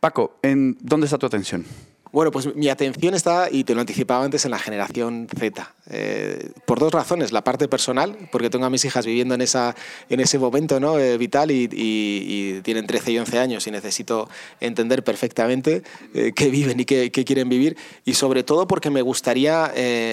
Paco, 0.00 0.38
¿en 0.42 0.78
¿dónde 0.80 1.06
está 1.06 1.18
tu 1.18 1.26
atención? 1.26 1.64
Bueno, 2.10 2.30
pues 2.30 2.54
mi 2.54 2.68
atención 2.68 3.14
está, 3.14 3.48
y 3.50 3.64
te 3.64 3.74
lo 3.74 3.80
anticipaba 3.80 4.24
antes, 4.24 4.44
en 4.44 4.50
la 4.50 4.58
generación 4.58 5.28
Z. 5.38 5.74
Eh, 5.90 6.50
por 6.66 6.78
dos 6.78 6.92
razones. 6.92 7.32
La 7.32 7.42
parte 7.42 7.68
personal, 7.68 8.16
porque 8.30 8.50
tengo 8.50 8.66
a 8.66 8.70
mis 8.70 8.84
hijas 8.84 9.06
viviendo 9.06 9.34
en, 9.34 9.40
esa, 9.40 9.74
en 10.08 10.20
ese 10.20 10.38
momento 10.38 10.80
¿no? 10.80 10.98
Eh, 10.98 11.16
vital 11.18 11.50
y, 11.50 12.60
tienen 12.62 12.86
13 12.86 13.12
y 13.12 13.18
11 13.18 13.38
años 13.38 13.66
y 13.66 13.70
necesito 13.70 14.28
entender 14.60 15.04
perfectamente 15.04 15.82
eh, 16.14 16.32
qué 16.34 16.50
viven 16.50 16.80
y 16.80 16.84
qué, 16.84 17.10
quieren 17.10 17.48
vivir. 17.48 17.76
Y 18.04 18.14
sobre 18.14 18.42
todo 18.42 18.66
porque 18.66 18.90
me 18.90 19.02
gustaría, 19.02 19.72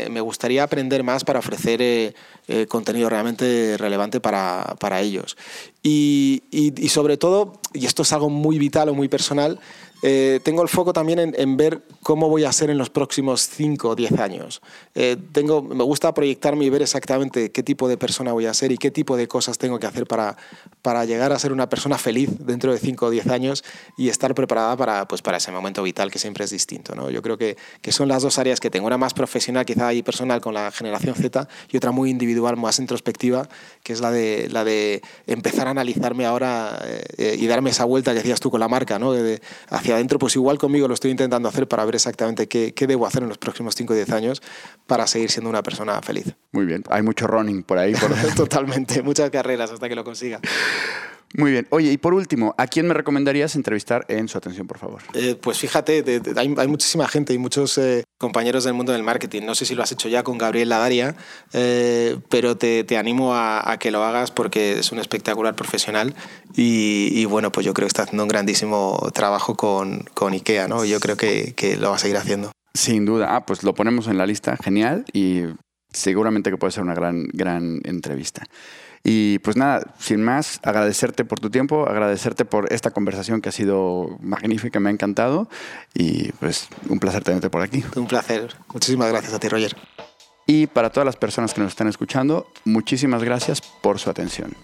me 0.10 0.22
gustaría 0.22 0.64
aprender 0.64 1.04
más 1.04 1.24
para 1.24 1.40
ofrecer 1.40 2.14
contenido 2.68 3.10
realmente 3.10 3.76
relevante 3.78 4.20
para, 4.20 4.76
para 4.80 5.02
ellos. 5.02 5.38
Y, 5.82 6.44
y 6.52 6.90
sobre 6.90 7.18
todo, 7.18 7.54
y 7.74 7.86
esto 7.86 8.04
es 8.04 8.14
algo 8.14 8.30
muy 8.30 8.58
vital 8.58 8.90
o 8.90 8.94
muy 8.94 9.08
personal, 9.08 9.60
eh, 10.08 10.40
tengo 10.44 10.62
el 10.62 10.70
foco 10.70 10.94
también 10.94 11.34
en, 11.36 11.58
ver 11.58 11.82
cómo 12.04 12.30
voy 12.30 12.44
a 12.44 12.52
ser 12.52 12.70
en 12.70 12.78
los 12.78 12.92
próximos 12.92 13.50
5 13.50 13.90
o 13.90 13.96
10 13.96 14.20
años. 14.20 14.62
Eh, 14.94 15.18
tengo, 15.32 15.64
me 15.64 15.84
gusta 15.84 16.14
proyectarme 16.14 16.64
y 16.64 16.70
ver 16.70 16.84
exactamente 16.84 17.52
qué 17.52 17.64
tipo 17.64 17.88
de 17.88 17.98
persona 17.98 18.32
voy 18.32 18.46
a 18.46 18.54
ser 18.54 18.72
y 18.72 18.78
qué 18.78 18.92
tipo 18.92 19.18
de 19.18 19.28
cosas 19.28 19.58
tengo 19.58 19.80
que 19.80 19.88
hacer 19.88 20.06
para, 20.06 20.38
para 20.84 21.06
llegar 21.06 21.32
a 21.32 21.40
ser 21.40 21.52
una 21.52 21.70
persona 21.70 21.98
feliz 21.98 22.30
dentro 22.38 22.72
de 22.72 22.78
5 22.78 23.08
o 23.08 23.10
10 23.10 23.26
años 23.30 23.64
y 23.98 24.10
estar 24.10 24.36
preparada 24.36 24.78
para, 24.78 25.08
pues, 25.08 25.24
para 25.24 25.38
ese 25.38 25.52
momento 25.52 25.82
vital 25.82 26.12
que 26.12 26.20
siempre 26.20 26.46
es 26.46 26.52
distinto. 26.52 26.94
¿no? 26.94 27.10
Yo 27.10 27.24
creo 27.24 27.40
que, 27.40 27.58
que 27.82 27.92
son 27.92 28.08
las 28.08 28.22
dos 28.22 28.38
áreas 28.38 28.60
que 28.60 28.70
tengo, 28.70 28.86
una 28.86 29.00
más 29.00 29.16
profesional 29.16 29.66
quizá 29.66 29.92
y 29.92 30.04
personal 30.04 30.40
con 30.40 30.54
la 30.54 30.70
generación 30.70 31.16
Z 31.16 31.48
y 31.72 31.78
otra 31.78 31.90
muy 31.90 32.12
individual, 32.12 32.58
más 32.58 32.78
introspectiva, 32.78 33.50
que 33.82 33.94
es 33.94 34.02
la 34.02 34.12
de, 34.12 34.50
la 34.52 34.64
de 34.64 35.02
empezar 35.26 35.66
a 35.68 35.72
analizarme 35.72 36.28
ahora 36.28 36.80
eh, 37.18 37.38
y 37.40 37.48
darme 37.48 37.72
esa 37.72 37.86
vuelta 37.86 38.12
que 38.12 38.20
decías 38.20 38.40
tú 38.40 38.52
con 38.52 38.60
la 38.60 38.68
marca, 38.68 39.00
¿no? 39.00 39.12
de, 39.14 39.42
hacia 39.70 39.95
adentro, 39.96 40.20
pues 40.20 40.36
igual 40.36 40.58
conmigo 40.58 40.88
lo 40.88 40.94
estoy 40.94 41.12
intentando 41.12 41.50
hacer 41.50 41.68
para 41.68 41.86
ver 41.86 41.96
exactamente 41.96 42.48
qué, 42.48 42.74
qué 42.74 42.88
debo 42.88 43.06
hacer 43.06 43.24
en 43.24 43.30
los 43.30 43.38
próximos 43.38 43.76
5 43.76 43.94
o 43.94 43.96
10 43.96 44.12
años 44.12 44.42
para 44.88 45.08
seguir 45.08 45.32
siendo 45.32 45.50
una 45.50 45.64
persona 45.64 46.02
feliz. 46.02 46.36
Muy 46.52 46.66
bien, 46.66 46.84
hay 46.90 47.02
mucho 47.02 47.28
running 47.28 47.64
por 47.64 47.78
ahí. 47.78 47.94
Por... 47.94 48.12
Totalmente, 48.36 49.02
muchas 49.02 49.30
carreras 49.30 49.72
hasta 49.72 49.90
que 49.90 49.96
lo 49.96 50.04
consiga. 50.04 50.40
Muy 51.34 51.52
bien. 51.52 51.68
Oye, 51.70 51.92
y 51.92 51.98
por 51.98 52.14
último, 52.14 52.56
¿a 52.58 52.68
quién 52.68 52.88
me 52.88 52.94
recomendarías 52.94 53.56
entrevistar 53.56 54.06
en 54.08 54.28
su 54.28 54.38
atención, 54.38 54.68
por 54.68 54.78
favor? 54.78 55.02
Eh, 55.14 55.36
pues 55.40 55.60
fíjate, 55.60 56.04
hay, 56.36 56.68
muchísima 56.68 57.08
gente 57.08 57.34
y 57.34 57.38
muchos 57.38 57.78
eh, 57.78 58.04
compañeros 58.18 58.64
del 58.64 58.74
mundo 58.74 58.94
del 58.94 59.04
marketing. 59.04 59.42
No 59.44 59.56
sé 59.56 59.66
si 59.66 59.76
lo 59.76 59.84
has 59.84 59.92
hecho 59.92 60.08
ya 60.08 60.24
con 60.24 60.38
Gabriel 60.38 60.70
Ladaria, 60.70 61.16
eh, 61.52 62.18
pero 62.30 62.56
te, 62.58 62.86
animo 62.98 63.36
a, 63.36 63.78
que 63.80 63.92
lo 63.92 64.04
hagas 64.04 64.32
porque 64.32 64.80
es 64.80 64.92
un 64.92 65.00
espectacular 65.00 65.56
profesional 65.56 66.16
y, 66.56 67.26
bueno, 67.26 67.52
pues 67.52 67.66
yo 67.66 67.74
creo 67.74 67.86
que 67.86 67.90
está 67.90 68.04
haciendo 68.04 68.24
un 68.24 68.30
grandísimo 68.30 69.10
trabajo 69.14 69.56
con, 69.56 70.06
con 70.14 70.34
IKEA, 70.34 70.68
¿no? 70.68 70.86
Yo 70.86 71.00
creo 71.00 71.18
que, 71.18 71.54
que 71.56 71.76
lo 71.76 71.90
va 71.90 71.98
a 71.98 72.00
seguir 72.00 72.18
haciendo. 72.18 72.52
Sin 72.74 73.06
duda. 73.06 73.36
Ah, 73.36 73.46
pues 73.46 73.64
lo 73.64 73.74
ponemos 73.74 74.08
en 74.08 74.18
la 74.18 74.26
lista. 74.28 74.58
Genial. 74.58 75.06
Y 75.14 75.44
seguramente 75.92 76.52
que 76.52 76.58
puede 76.58 76.72
ser 76.72 76.84
una 76.84 76.94
gran, 76.94 77.26
gran 77.34 77.82
entrevista. 77.84 78.44
Y 79.08 79.38
pues 79.40 79.56
nada, 79.56 79.94
sin 80.00 80.24
más, 80.24 80.60
agradecerte 80.64 81.26
por 81.26 81.40
tu 81.40 81.52
tiempo, 81.52 81.88
agradecerte 81.88 82.44
por 82.44 82.74
esta 82.74 82.90
conversación 82.90 83.40
que 83.40 83.50
ha 83.50 83.52
sido 83.52 84.18
magnífica, 84.20 84.80
me 84.80 84.90
ha 84.90 84.94
encantado 84.94 85.48
y 85.94 86.32
pues 86.34 86.68
un 86.90 87.00
placer 87.00 87.24
tenerte 87.24 87.52
por 87.52 87.62
aquí. 87.62 87.84
Un 87.96 88.08
placer. 88.08 88.56
Muchísimas 88.74 89.12
gracias 89.12 89.32
a 89.36 89.40
ti, 89.40 89.48
Roger. 89.48 89.78
Y 90.48 90.66
para 90.66 90.90
todas 90.90 91.06
las 91.06 91.18
personas 91.18 91.54
que 91.54 91.62
nos 91.62 91.70
están 91.70 91.88
escuchando, 91.88 92.48
muchísimas 92.64 93.24
gracias 93.24 93.62
por 93.62 94.00
su 94.00 94.10
atención. 94.10 94.56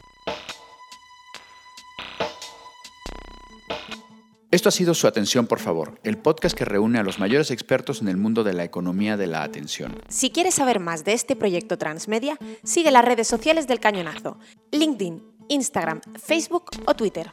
Esto 4.52 4.68
ha 4.68 4.72
sido 4.74 4.94
Su 4.94 5.08
Atención, 5.08 5.48
por 5.48 5.60
favor, 5.60 5.98
el 6.04 6.18
podcast 6.18 6.58
que 6.58 6.66
reúne 6.66 7.00
a 7.00 7.04
los 7.04 7.20
mayores 7.20 7.52
expertos 7.52 8.02
en 8.02 8.10
el 8.10 8.18
mundo 8.18 8.44
de 8.44 8.52
la 8.52 8.66
economía 8.66 9.16
de 9.16 9.26
la 9.26 9.44
atención. 9.44 9.98
Si 10.10 10.30
quieres 10.30 10.56
saber 10.56 10.82
más 10.82 11.06
de 11.06 11.14
este 11.14 11.38
proyecto 11.38 11.78
transmedia, 11.78 12.38
sigue 12.62 12.92
las 12.92 13.06
redes 13.06 13.30
sociales 13.30 13.66
del 13.68 13.80
Cañonazo, 13.80 14.38
LinkedIn, 14.74 15.24
Instagram, 15.48 16.02
Facebook 16.22 16.66
o 16.86 16.94
Twitter. 16.96 17.32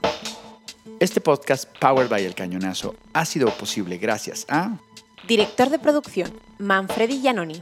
Este 1.00 1.20
podcast, 1.20 1.68
Powered 1.80 2.08
by 2.08 2.24
El 2.24 2.36
Cañonazo, 2.36 2.94
ha 3.12 3.24
sido 3.24 3.50
posible 3.50 3.98
gracias 3.98 4.46
a... 4.48 4.78
Director 5.26 5.70
de 5.70 5.80
producción, 5.80 6.32
Manfredi 6.60 7.20
Giannoni. 7.20 7.60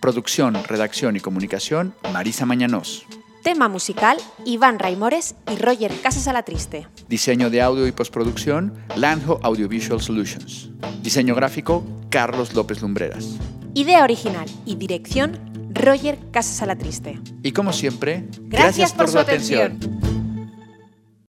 Producción, 0.00 0.54
redacción 0.64 1.14
y 1.14 1.20
comunicación, 1.20 1.94
Marisa 2.12 2.44
Mañanos. 2.44 3.06
Tema 3.42 3.68
musical, 3.68 4.18
Iván 4.44 4.78
Raimores 4.78 5.34
y 5.50 5.56
Roger 5.56 5.90
Casas 6.02 6.28
a 6.28 6.34
la 6.34 6.42
Triste. 6.42 6.86
Diseño 7.08 7.48
de 7.48 7.62
audio 7.62 7.86
y 7.86 7.92
postproducción, 7.92 8.74
Lanjo 8.96 9.40
Audiovisual 9.42 10.02
Solutions. 10.02 10.68
Diseño 11.02 11.34
gráfico, 11.34 11.82
Carlos 12.10 12.52
López 12.52 12.82
Lumbreras. 12.82 13.36
Idea 13.72 14.04
original 14.04 14.46
y 14.66 14.74
dirección, 14.74 15.38
Roger 15.72 16.18
Casas 16.30 16.60
a 16.60 16.66
la 16.66 16.76
Triste. 16.76 17.18
Y 17.42 17.52
como 17.52 17.72
siempre, 17.72 18.28
gracias, 18.40 18.92
por, 18.92 19.08
su 19.08 19.18
atención. 19.18 19.78